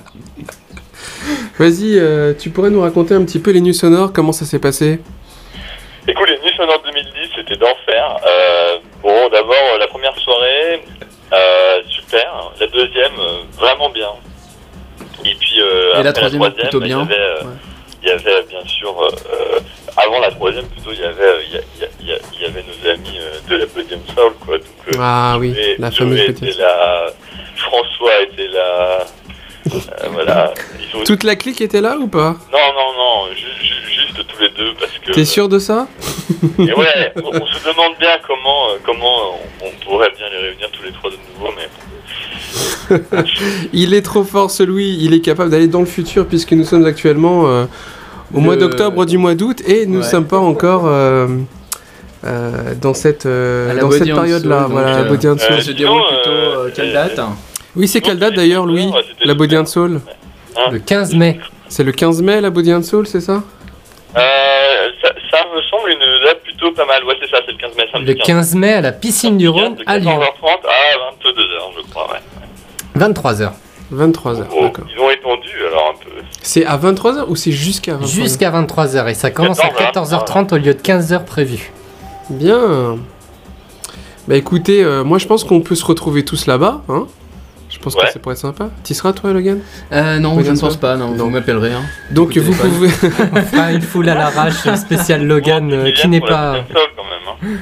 [1.58, 4.58] Vas-y, euh, tu pourrais nous raconter un petit peu les nuits sonores, comment ça s'est
[4.60, 5.00] passé?
[12.16, 12.52] Super.
[12.60, 14.10] La deuxième, euh, vraiment bien.
[15.24, 17.00] Et puis, euh, Et la troisième, plutôt il y bien.
[17.00, 17.50] avait, euh, Ouais.
[18.02, 18.94] il y avait bien sûr,
[19.96, 23.56] avant la troisième, plutôt, il y avait, il y, a- il avait nos amis de
[23.56, 24.58] la Podium Soul, quoi.
[24.58, 24.66] Donc,
[25.00, 27.06] Ah oui, la fameuse était là,
[27.56, 29.04] François était là.
[29.68, 30.52] Euh, voilà.
[30.94, 32.36] Ont- Toute la clique était là ou pas?
[32.52, 35.10] Non, non, non, ju- ju- juste tous les deux parce que.
[35.12, 35.88] T'es sûr de ça?
[36.60, 40.70] Et ouais, on, on se demande bien comment, comment on, on pourrait bien les réunir
[40.70, 41.68] tous les trois de nouveau, mais
[43.72, 46.64] Il est trop fort ce Louis, il est capable d'aller dans le futur puisque nous
[46.64, 47.64] sommes actuellement euh,
[48.34, 50.04] au Le- mois d'octobre du mois d'août et nous ne Ouais.
[50.04, 51.26] sommes pas encore euh,
[52.24, 54.66] euh, dans cette, euh, dans cette période-là.
[54.70, 55.52] Voilà, la euh, Body and Soul.
[55.52, 57.20] euh, se déroule plutôt euh, euh, quelle date
[57.76, 58.90] Oui, c'est quelle date d'ailleurs, Louis
[59.24, 60.00] La Body and Soul
[60.72, 61.38] Le 15 mai.
[61.68, 63.42] C'est le 15 mai la Body and Soul, c'est ça
[64.16, 64.20] Euh,
[65.02, 67.04] ça, ça me semble une date plutôt pas mal.
[67.04, 67.84] Ouais, c'est ça, c'est le 15 mai.
[67.92, 70.18] samedi Le 15 mai à la piscine du Rhône à Lyon.
[70.18, 71.38] 14h30 à 22h,
[71.76, 72.18] je crois, ouais.
[72.96, 73.50] 23h.
[73.92, 74.84] 23h, Bon, d'accord.
[74.92, 76.10] ils ont étendu alors un peu.
[76.42, 79.08] C'est à 23h ou c'est jusqu'à 23h Jusqu'à 23h.
[79.10, 81.70] Et ça commence à 14h30 au lieu de 15h prévu.
[82.30, 82.96] Bien.
[84.26, 87.06] Bah écoutez, euh, moi je pense qu'on peut se retrouver tous là-bas, hein
[87.70, 88.10] Je pense que Ouais.
[88.10, 88.70] ça pourrait être sympa.
[88.82, 89.60] T'y seras toi, Logan?
[89.92, 91.24] Euh, non, Oui, je ne pense pas, non, Non.
[91.24, 91.72] vous m'appellerez.
[91.72, 91.82] Hein.
[92.10, 92.88] Donc vous pouvez...
[93.32, 96.56] On fera une foule à l'arrache spécial Logan euh, qui n'est pas.
[96.72, 97.54] Quand même.
[97.54, 97.58] Hein.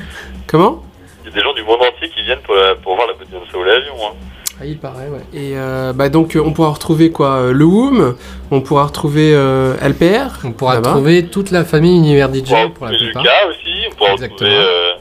[0.46, 0.82] Comment?
[1.22, 3.12] Il y a des gens du monde entier qui viennent pour, la- pour voir la
[3.14, 3.94] Bodian Soul à Lyon.
[4.02, 4.14] Hein.
[4.60, 5.20] Ah, il paraît, ouais.
[5.38, 8.14] Et euh, bah donc euh, on pourra retrouver quoi euh, Le WOM,
[8.52, 10.38] on pourra retrouver euh, LPR.
[10.44, 10.90] On pourra là-bas.
[10.90, 13.22] trouver toute la famille Univers On DJ pourra pour la retrouver plupart.
[13.24, 14.38] Lucas aussi, on pourra Exactement.
[14.50, 14.92] retrouver, euh,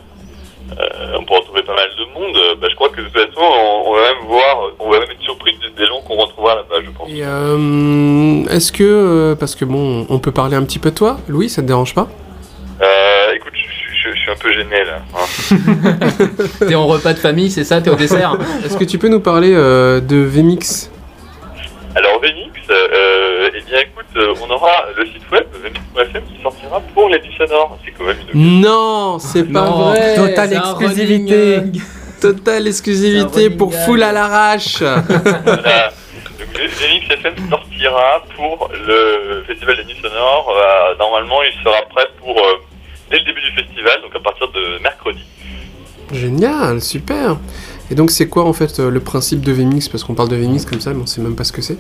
[0.82, 2.36] euh, on pourra retrouver pas mal de monde.
[2.60, 5.12] Bah, je crois que de toute façon, on, on va même voir, on va même
[5.12, 7.10] être surpris des, des gens qu'on retrouvera là-bas, je pense.
[7.10, 11.18] Et euh, est-ce que, parce que bon, on peut parler un petit peu de toi,
[11.28, 12.08] Louis, ça te dérange pas?
[12.82, 13.54] Euh, écoute,
[14.24, 15.02] suis un peu gêné là.
[15.16, 16.28] hein.
[16.68, 19.20] T'es en repas de famille, c'est ça T'es au dessert Est-ce que tu peux nous
[19.20, 20.90] parler euh, de VMix?
[21.96, 26.82] Alors Venix, euh, eh bien écoute, euh, on aura le site web venix.fm qui sortira
[26.94, 27.78] pour les sonore.
[27.86, 30.16] C'est quand même une Non, c'est pas Non, vrai.
[30.16, 31.56] Total c'est un exclusivité.
[31.58, 31.82] running,
[32.20, 34.82] Totale exclusivité pour full à l'arrache.
[35.46, 35.92] Voilà.
[37.10, 40.52] FM sortira pour le festival des nuits sonores.
[40.56, 42.58] Euh, normalement, il sera prêt pour euh,
[43.10, 45.24] dès le début du festival, donc à partir de mercredi.
[46.12, 47.38] Génial, super.
[47.92, 49.90] Et donc c'est quoi en fait euh, le principe de VMix?
[49.90, 51.78] Parce qu'on parle de VMix comme ça, mais on sait même pas ce que c'est.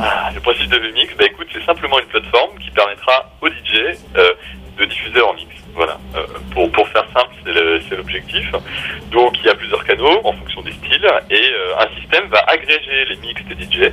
[0.00, 3.96] Ah, le principe de VMix, bah écoute, c'est simplement une plateforme qui permettra aux DJ
[4.16, 4.32] euh,
[4.78, 5.48] de diffuser leur mix.
[5.74, 5.98] Voilà.
[6.16, 8.50] Euh, pour, pour faire simple, c'est le- c'est l'objectif.
[9.12, 12.40] Donc il y a plusieurs canaux en fonction des styles et euh, un système va
[12.48, 13.92] agréger les mix des DJ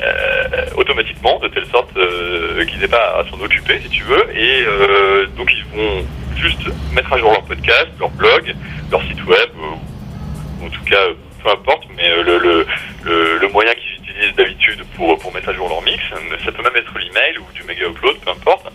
[0.00, 4.36] euh, automatiquement de telle sorte euh, qu'ils n'aient pas à s'en occuper si tu veux
[4.36, 6.60] et euh, donc ils vont juste
[6.92, 8.54] mettre à jour leur podcast, leur blog,
[8.92, 11.04] leur site web ou en tout cas
[11.42, 12.66] peu importe mais le, le,
[13.02, 16.00] le, le moyen qu'ils utilisent d'habitude pour, pour mettre à jour leur mix,
[16.44, 18.68] ça peut même être l'email ou du méga upload, peu importe.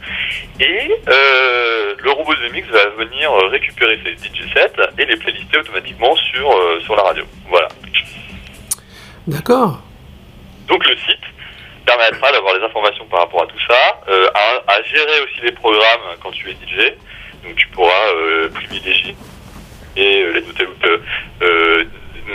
[0.60, 6.16] Et le robot de mix va venir récupérer ces DJ sets et les playlister automatiquement
[6.16, 6.50] sur,
[6.82, 7.24] sur la radio.
[7.50, 7.70] Voilà.
[9.28, 9.82] D'accord.
[10.68, 11.13] Donc le site
[11.98, 15.52] permettra d'avoir les informations par rapport à tout ça, euh, à, à gérer aussi les
[15.52, 16.94] programmes quand tu es DJ.
[17.44, 19.16] Donc tu pourras euh, privilégier
[19.96, 20.68] et euh, les tel
[21.42, 21.84] euh,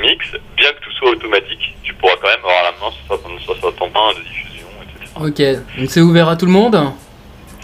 [0.02, 3.38] mix, bien que tout soit automatique, tu pourras quand même avoir la main sur ton,
[3.38, 5.12] sur ton temps de diffusion, etc.
[5.16, 6.78] Ok, donc c'est ouvert à tout le monde?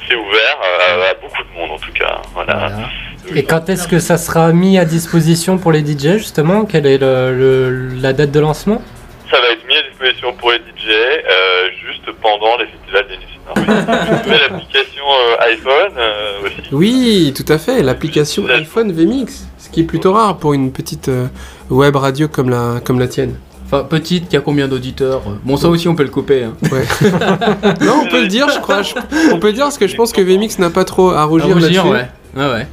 [0.09, 2.21] C'est ouvert à beaucoup de monde en tout cas.
[2.35, 2.55] Voilà.
[2.69, 2.89] Voilà.
[3.35, 6.65] Et quand est-ce que ça sera mis à disposition pour les DJ justement?
[6.67, 8.83] Quelle est le- le- la date de lancement?
[9.31, 13.16] Ça va être mis à disposition pour les DJ euh, juste pendant les festivals des
[13.16, 13.57] nuits sonores.
[14.16, 16.62] Une nouvelle application euh, iPhone euh, aussi.
[16.72, 17.83] Oui, tout à fait.
[17.83, 21.27] L'application iPhone VMix, ce qui est plutôt rare pour une petite euh,
[21.70, 23.37] web radio comme la comme la tienne.
[23.66, 26.45] Enfin, petite, qui a combien d'auditeurs Bon, ça aussi, on peut le couper.
[26.45, 26.55] hein.
[26.70, 26.85] Ouais.
[27.81, 28.83] non, on peut le dire, je crois.
[28.83, 28.95] je-
[29.33, 31.25] on peut le dire parce que je pense que VMix n'a pas trop à À
[31.25, 32.07] rougir rougir, là-dessus.
[32.37, 32.43] ouais.
[32.45, 32.66] Ouais, ouais.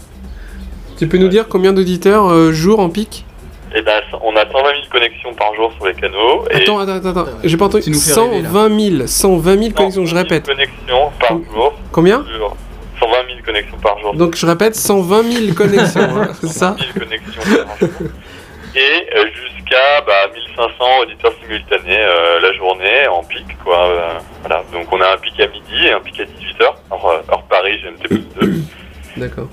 [1.00, 3.26] Tu peux nous dire combien d'auditeurs euh, jour en pic?
[3.74, 6.46] Et ben, on a 120 000 connexions par jour sur les canaux.
[6.52, 7.26] Et Attends, attends, attends, attends.
[7.44, 7.84] J'ai pas entendu.
[7.84, 8.50] Tu nous fais rêver, là.
[8.50, 10.46] 120 000, 120 000 connexions, je 120 000 répète.
[10.46, 11.74] connexions par jour.
[11.92, 12.56] Combien sur
[13.00, 14.14] 120 000 connexions par jour.
[14.14, 17.90] Donc je répète, 120 000 connexions, hein, c'est ça 120 000 connexions par jour.
[18.76, 23.46] Et euh, jusqu'à bah, 1500 auditeurs simultanés euh, la journée en pic.
[23.64, 23.86] Quoi.
[23.88, 24.08] Euh,
[24.42, 24.64] voilà.
[24.72, 27.44] Donc on a un pic à midi et un pic à 18h, heure, euh, heure
[27.50, 28.54] Paris, GMT plus 2.
[29.18, 29.48] D'accord.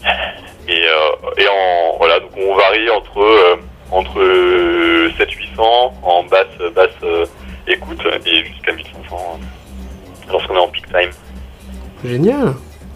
[0.69, 3.57] Et, euh, et en, voilà, donc on varie entre, euh,
[3.91, 4.19] entre
[5.19, 7.25] 700-800 en basse, basse euh,
[7.67, 11.11] écoute et jusqu'à 1500 euh, lorsqu'on est en peak time.
[12.05, 12.55] Génial.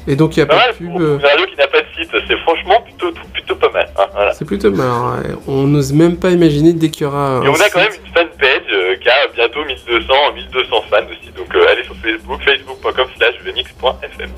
[0.09, 0.90] Et donc il n'y a Pas de pub.
[0.90, 3.88] pour euh, une radio qui n'a pas de site, c'est franchement plutôt, plutôt pas mal.
[3.97, 4.32] hein, voilà.
[4.34, 5.12] C'est plutôt marrant.
[5.18, 5.34] ouais.
[5.47, 7.40] On n'ose même pas imaginer dès qu'il y aura.
[7.45, 10.97] Et un on a quand même une fanpage euh, qui a bientôt 1200, 1200 fans
[11.09, 11.30] aussi.
[11.36, 14.30] Donc euh, allez sur Facebook, facebook.com slash venix.fm.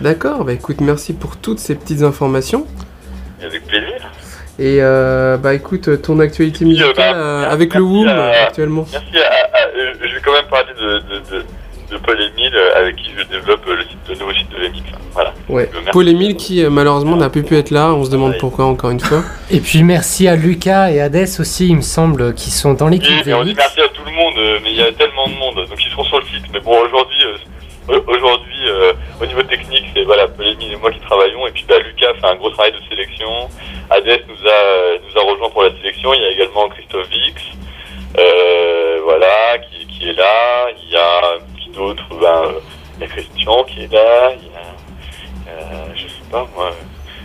[0.00, 2.66] D'accord, bah écoute, merci pour toutes ces petites informations.
[3.42, 4.10] Avec plaisir.
[4.58, 8.86] Et euh, bah écoute, ton actualité euh, musicale bah, euh, avec le à- WOM actuellement.
[8.92, 11.44] Merci à, à- euh, je vais quand même parler de, de, de,
[11.90, 14.56] de Paul Emile euh, avec qui je développe euh, le, site, le nouveau site de
[14.56, 14.80] VMix.
[14.94, 14.98] hein.
[15.12, 15.32] Voilà.
[15.48, 15.68] Ouais.
[15.92, 18.38] Paul Emile qui euh, malheureusement n'a plus pu être là, on se demande Ouais.
[18.38, 19.22] pourquoi encore une fois.
[19.50, 23.10] Et puis merci à Lucas et Hades aussi, il me semble, qui sont dans l'équipe
[23.26, 25.66] on dit merci à tout le monde, euh, mais il y a tellement de monde,
[25.68, 26.44] donc ils seront sur le site.
[26.52, 27.53] Mais bon, aujourd'hui, euh, au-
[27.88, 31.64] aujourd'hui, euh, au niveau technique, c'est voilà, Paul Emile et moi qui travaillons, et puis
[31.68, 33.48] bah, Lucas fait un gros travail de sélection.
[33.90, 36.14] Hades nous a nous a rejoint pour la sélection.
[36.14, 37.42] Il y a également Christophe Vix,
[38.18, 40.66] euh, voilà, qui, qui est là.
[40.82, 41.20] Il y a
[41.62, 42.60] qui d'autre Ben, euh,
[42.96, 44.32] il y a Christian qui est là.
[44.32, 46.70] Il y a je sais pas, moi.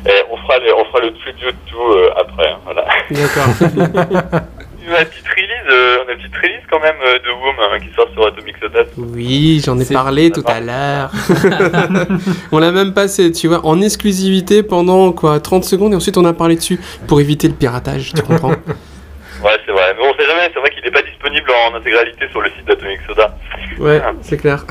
[0.07, 2.85] Et on fera, les- on fera le preview de tout euh, après, hein, voilà.
[3.11, 4.41] D'accord.
[4.87, 7.93] On a une petite release, euh, petite release quand même euh, de Woom hein, qui
[7.95, 8.83] sort sur Atomic Soda.
[8.97, 11.11] Oui, j'en ai parlé tout à l'heure.
[12.51, 16.25] on l'a même passé, tu vois, en exclusivité pendant quoi 30 secondes et ensuite on
[16.25, 18.51] a parlé dessus pour éviter le piratage, tu comprends
[19.43, 19.95] Ouais, c'est vrai.
[19.97, 22.65] Mais on sait jamais, c'est vrai qu'il n'est pas disponible en intégralité sur le site
[22.65, 23.37] d'Atomic Soda.
[23.79, 24.65] Ouais, c'est clair.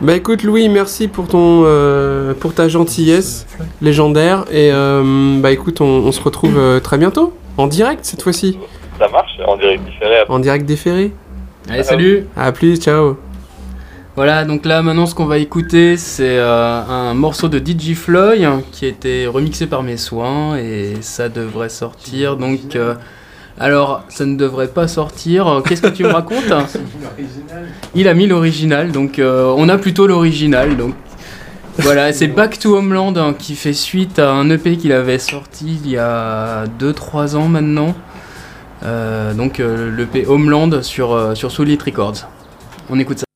[0.00, 3.46] Bah écoute Louis, merci pour ton euh, pour ta gentillesse
[3.82, 8.22] légendaire et euh, bah écoute, on, on se retrouve euh, très bientôt en direct cette
[8.22, 8.58] fois-ci,
[8.98, 10.16] Ça marche, en direct différé.
[10.28, 11.12] en direct ferrés.
[11.68, 13.18] Allez, salut À plus, ciao.
[14.16, 18.48] Voilà, donc là maintenant ce qu'on va écouter c'est euh, un morceau de DJ Floyd
[18.72, 22.76] qui a été remixé par mes soins et ça devrait sortir donc...
[23.58, 26.44] euh, alors ça ne devrait pas sortir, qu'est-ce que tu me racontes
[27.94, 30.94] Il a mis l'original donc euh, on a plutôt l'original donc...
[31.78, 35.78] Voilà, c'est Back to Homeland hein, qui fait suite à un EP qu'il avait sorti
[35.82, 37.94] il y a 2-3 ans maintenant.
[38.82, 42.28] Euh, donc euh, l'EP Homeland sur, euh, sur Solid Records.
[42.88, 43.29] On écoute ça.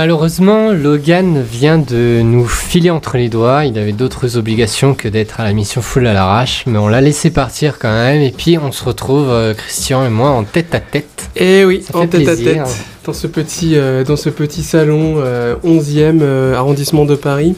[0.00, 3.64] Malheureusement, Logan vient de nous filer entre les doigts.
[3.64, 7.00] Il avait d'autres obligations que d'être à la mission full à l'arrache, mais on l'a
[7.00, 8.22] laissé partir quand même.
[8.22, 11.28] Et puis on se retrouve, euh, Christian et moi, en tête à tête.
[11.34, 12.62] Et Eh oui, Ça en tête plaisir.
[12.62, 12.76] à tête,
[13.06, 17.56] dans ce petit, euh, dans ce petit salon euh, 11e euh, arrondissement de Paris,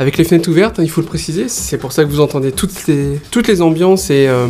[0.00, 1.48] avec les fenêtres ouvertes, hein, il faut le préciser.
[1.48, 4.46] C'est pour ça que vous entendez toutes les, toutes les ambiances et euh,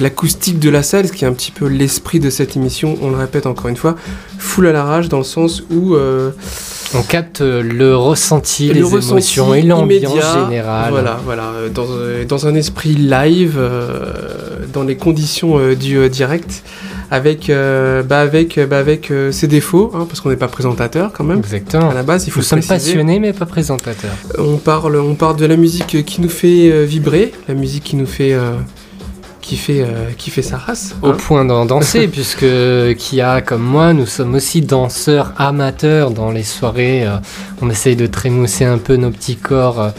[0.00, 3.10] l'acoustique de la salle, ce qui est un petit peu l'esprit de cette émission, on
[3.10, 3.96] le répète encore une fois,
[4.38, 6.30] full à l'arrache, dans le sens où euh,
[6.94, 10.90] On capte euh, le ressenti, le les ressenti émotions et l'ambiance générale.
[10.90, 11.86] Voilà, voilà, euh, dans,
[12.28, 14.12] dans un esprit live, euh,
[14.72, 16.62] dans les conditions euh, du direct,
[17.10, 21.38] avec, bah avec, bah avec ses défauts, hein, parce qu'on n'est pas présentateur quand même.
[21.38, 21.90] Exactement.
[21.90, 22.92] À la base, il faut Nous sommes préciser.
[22.94, 24.16] passionnés mais pas présentateurs.
[24.38, 28.06] On parle, on parle de la musique qui nous fait vibrer, la musique qui nous
[28.06, 28.36] fait,
[29.46, 30.96] qui fait, euh, qui fait sa race.
[31.02, 31.16] Au hein.
[31.16, 32.46] point d'en danser, puisque
[32.98, 37.06] Kia, comme moi, nous sommes aussi danseurs amateurs dans les soirées.
[37.06, 37.18] euh,
[37.62, 39.90] on essaye de trémousser un peu nos petits corps euh,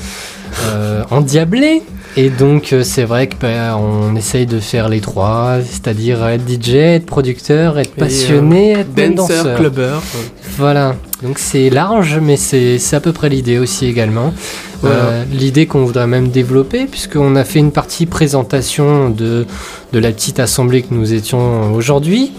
[0.65, 1.81] euh, endiablés.
[2.19, 7.05] Et donc, euh, c'est vrai qu'on essaye de faire les trois, c'est-à-dire être DJ, être
[7.05, 9.57] producteur, être Et, passionné, être Dancer, danseur.
[9.59, 9.97] clubber.
[10.57, 10.95] Voilà.
[11.21, 14.33] Donc, c'est large, mais c'est c'est à peu près l'idée aussi également.
[14.81, 14.95] Voilà.
[14.95, 19.45] Euh, L'idée qu'on voudrait même développer, puisqu'on a fait une partie présentation de,
[19.93, 22.31] de la petite assemblée que nous étions aujourd'hui.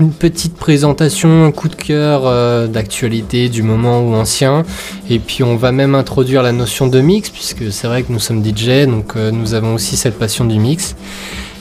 [0.00, 4.64] Une petite présentation, un coup de cœur euh, d'actualité du moment ou ancien.
[5.10, 8.18] Et puis on va même introduire la notion de mix, puisque c'est vrai que nous
[8.18, 10.96] sommes DJ, donc euh, nous avons aussi cette passion du mix.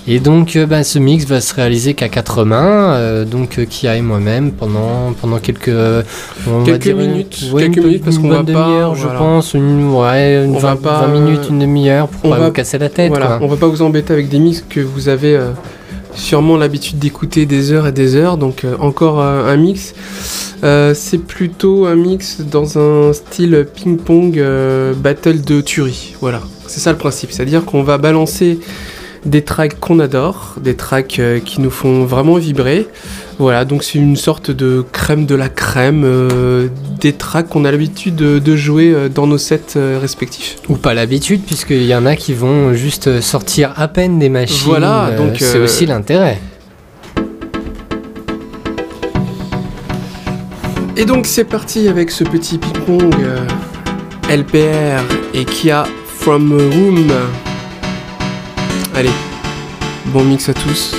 [0.07, 3.65] Et donc euh, bah, ce mix va se réaliser qu'à quatre mains, euh, donc euh,
[3.65, 5.69] Kia et moi-même pendant, pendant quelques,
[6.47, 8.95] on va Quelques dire une- minutes, ouais, quelques une- minutes, parce qu'on va pas- demi-heure,
[8.95, 9.19] je voilà.
[9.19, 12.39] pense, une, ouais, une On va 20, pas, 20 minutes, une demi-heure pour on pas
[12.39, 13.09] va- vous casser la tête.
[13.09, 13.39] Voilà, quoi.
[13.43, 15.51] on va pas vous embêter avec des mix que vous avez euh,
[16.16, 18.38] sûrement l'habitude d'écouter des heures et des heures.
[18.38, 19.93] Donc euh, encore euh, un mix.
[20.64, 24.41] Euh, c'est plutôt un mix dans un style ping-pong
[24.97, 26.16] battle de tuerie.
[26.22, 27.32] Voilà, c'est ça le principe.
[27.32, 28.59] C'est-à-dire qu'on va balancer
[29.26, 32.88] des tracks qu'on adore, des tracks euh, qui nous font vraiment vibrer.
[33.39, 36.67] Voilà, donc c'est une sorte de crème de la crème, euh,
[36.99, 40.57] des tracks qu'on a l'habitude de, de jouer euh, dans nos sets respectifs.
[40.69, 44.65] Ou pas l'habitude, puisqu'il y en a qui vont juste sortir à peine des machines.
[44.65, 46.39] Voilà, donc, c'est aussi l'intérêt.
[51.01, 53.39] Et donc c'est parti avec ce petit ping-pong euh,
[54.30, 55.01] LPR
[55.34, 55.86] et Kia
[56.19, 57.11] From Room.
[58.93, 59.09] Allez,
[60.07, 60.95] bon mix à tous.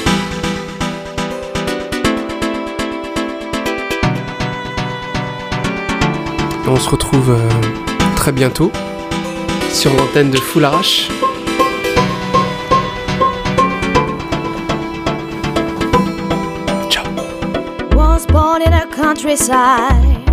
[6.67, 7.49] On se retrouve euh,
[8.17, 8.73] très bientôt
[9.71, 11.09] sur l'antenne de Full Arrache.
[19.23, 20.29] countryside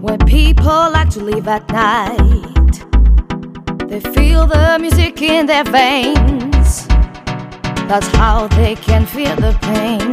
[0.00, 2.43] where people like to live at night.
[3.86, 6.86] They feel the music in their veins.
[7.86, 10.10] That's how they can feel the pain.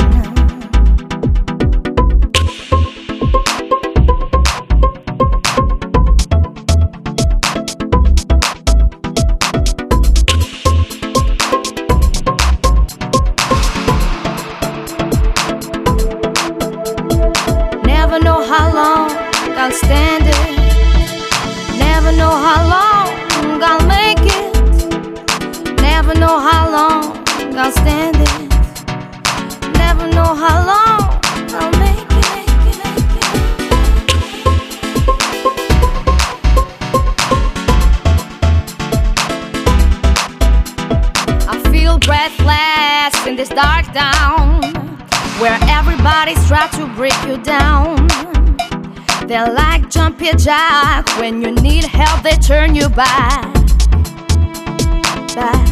[17.85, 19.11] Never know how long
[19.57, 21.77] I'll stand it.
[21.79, 22.80] Never know how long
[26.21, 27.03] know how long
[27.57, 28.49] I'll stand it.
[29.73, 31.01] Never know how long
[31.57, 32.49] I'll make it.
[41.49, 44.61] I feel breathless in this dark town
[45.41, 48.07] where everybody's trying to break you down.
[49.27, 52.89] They're like jumpy jack when you need help, they turn you.
[52.89, 53.51] Back.
[55.33, 55.70] Back.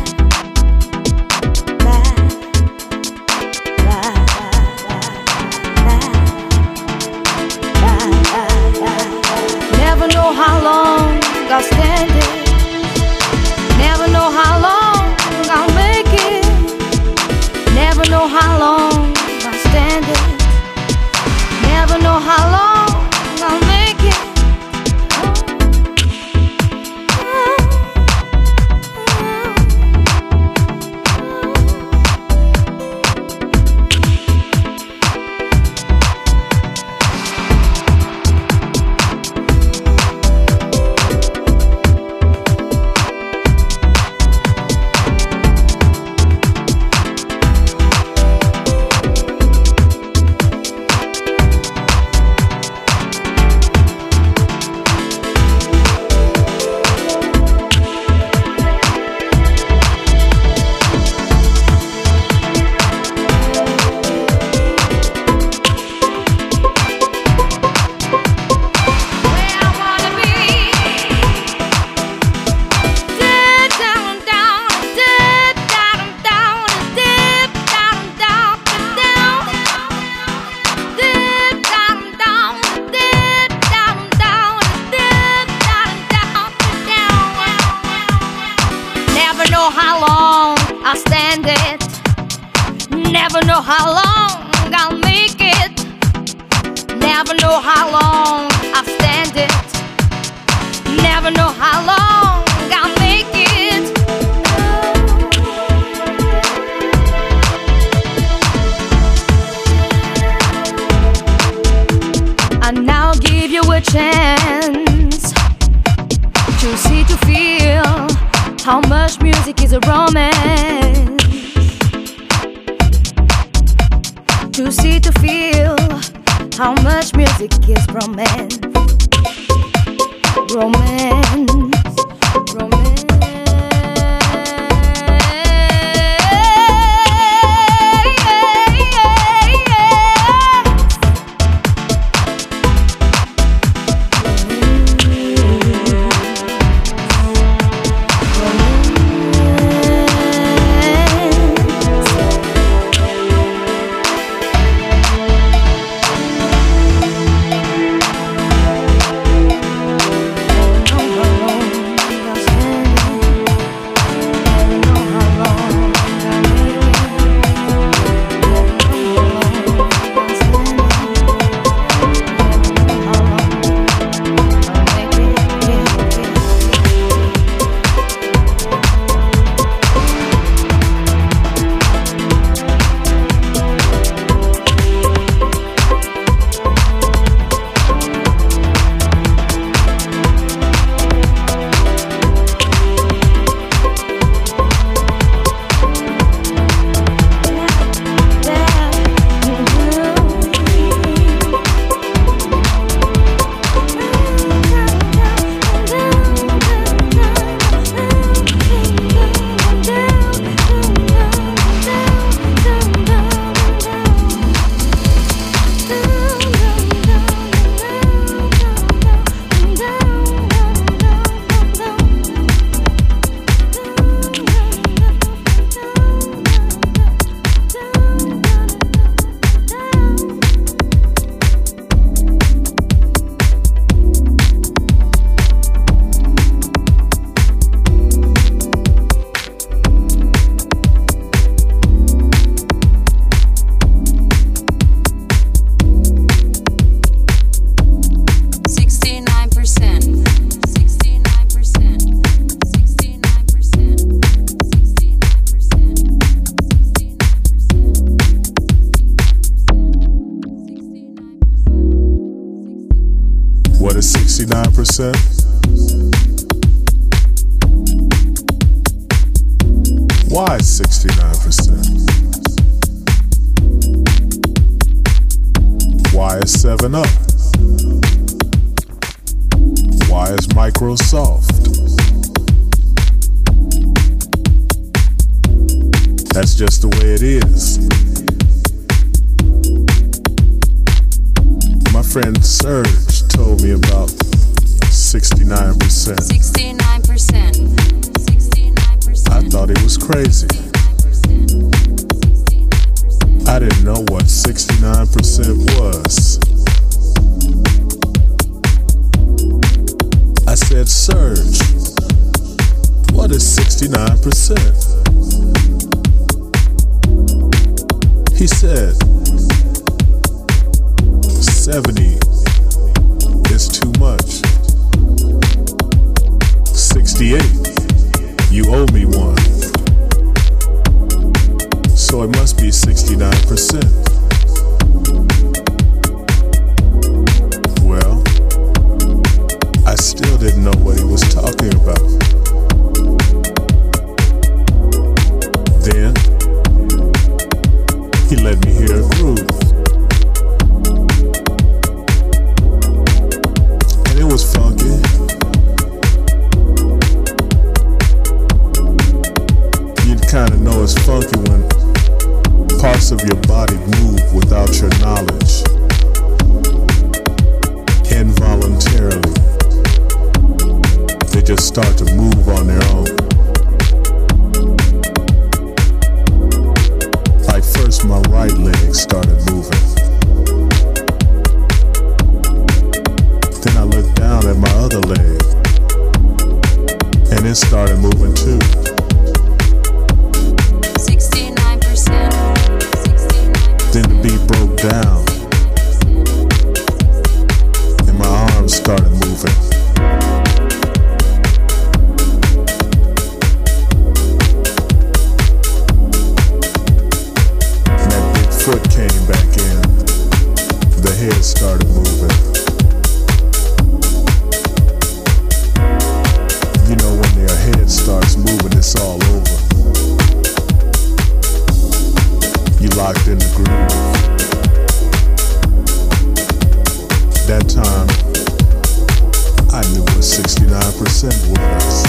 [430.97, 432.08] percent with us.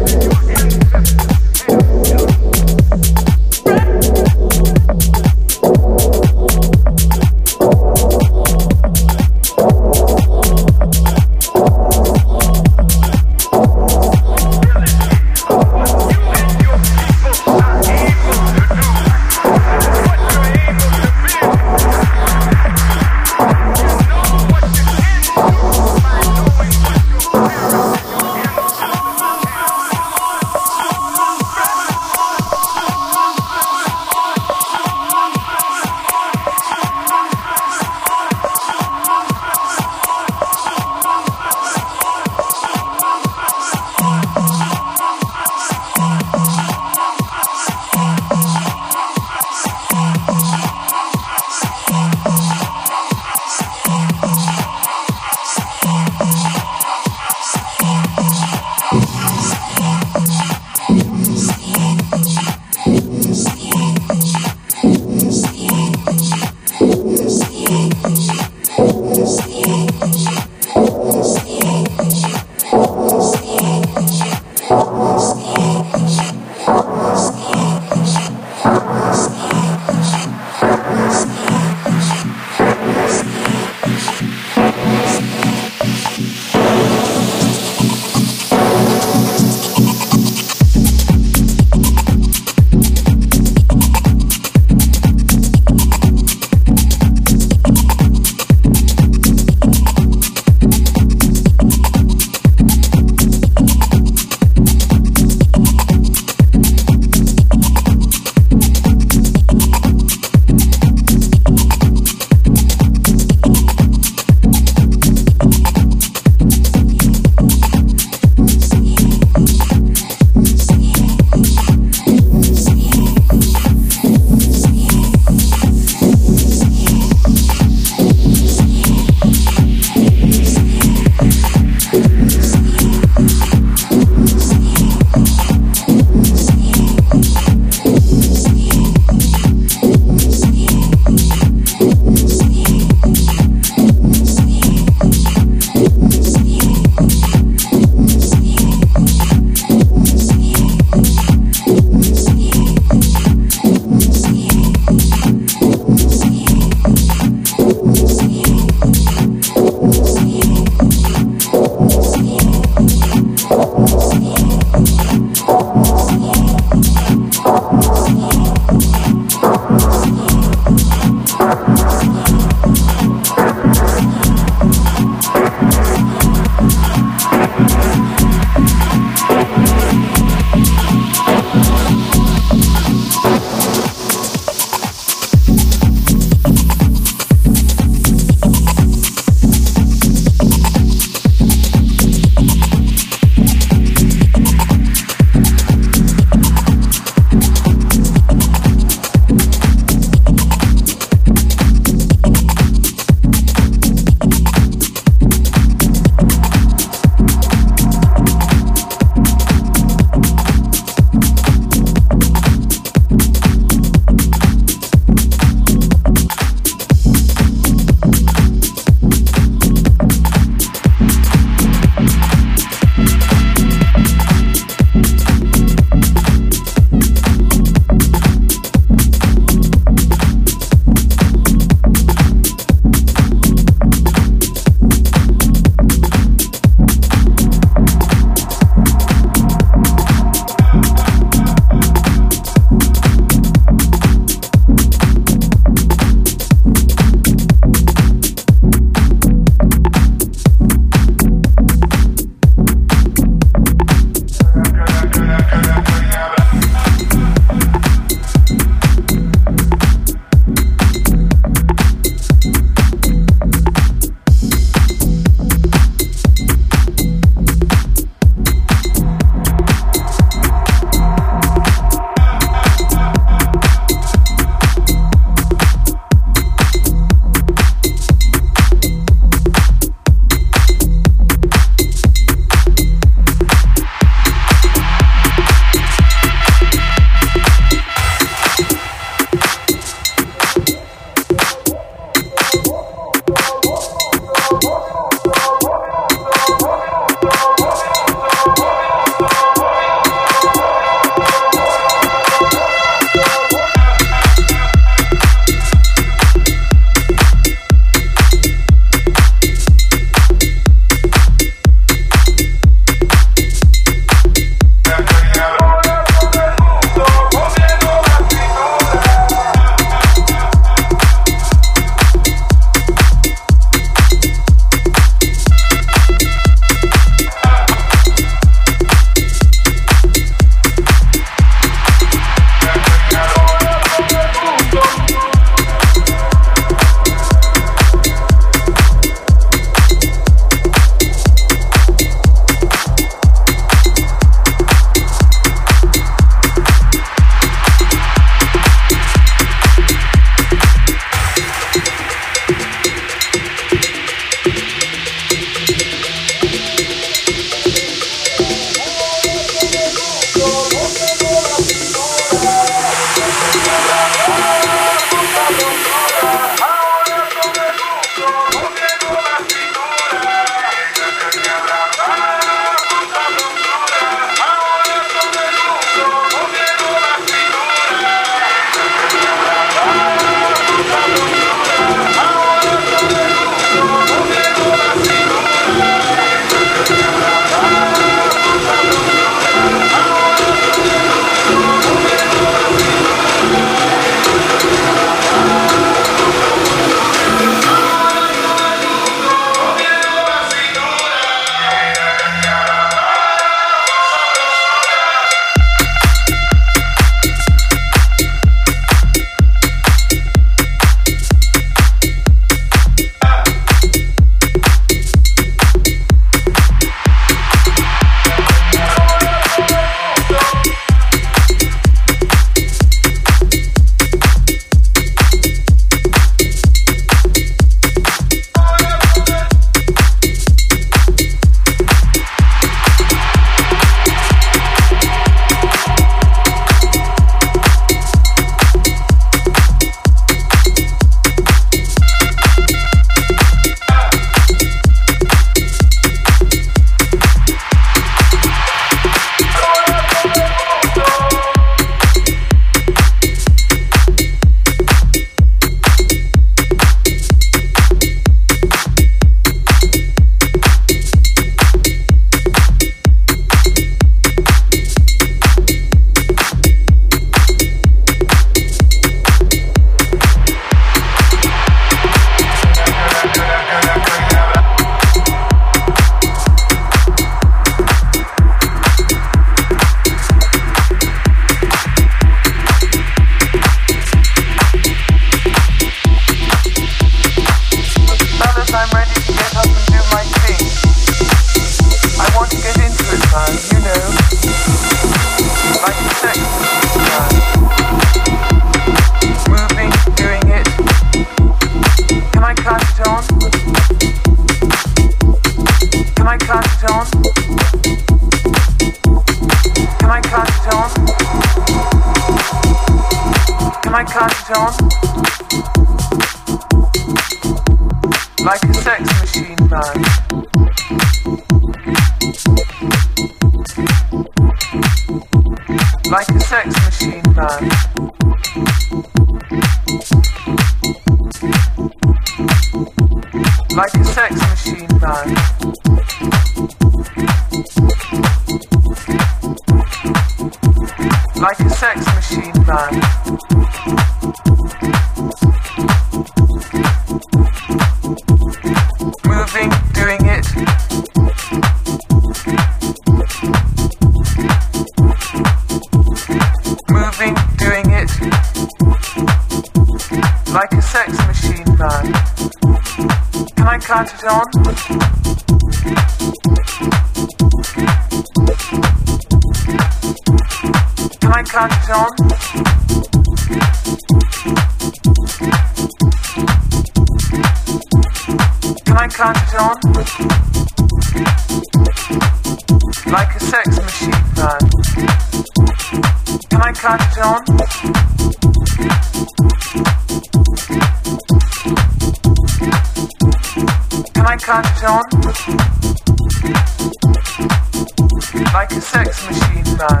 [598.56, 600.00] Like a sex machine, man.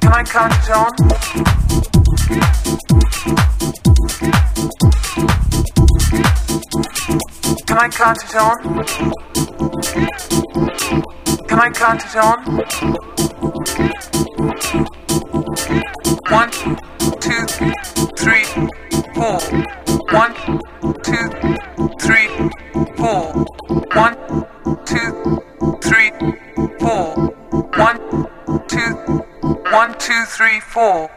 [0.00, 0.92] Can I count it on?
[7.66, 8.56] Can I count it on?
[11.48, 12.38] Can I count it on?
[16.30, 16.50] One,
[17.18, 17.44] two,
[18.16, 18.44] three,
[19.16, 19.40] four.
[20.12, 20.32] One,
[30.38, 31.10] three, four.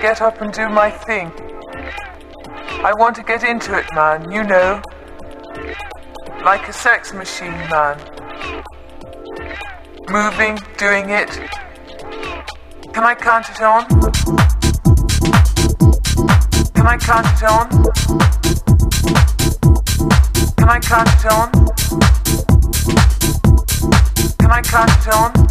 [0.00, 1.32] Get up and do my thing.
[2.84, 4.80] I want to get into it, man, you know.
[6.44, 7.98] Like a sex machine, man.
[10.08, 11.30] Moving, doing it.
[12.92, 13.86] Can I count it on?
[16.74, 17.68] Can I count it on?
[20.56, 21.50] Can I count it on?
[24.38, 25.47] Can I count it on?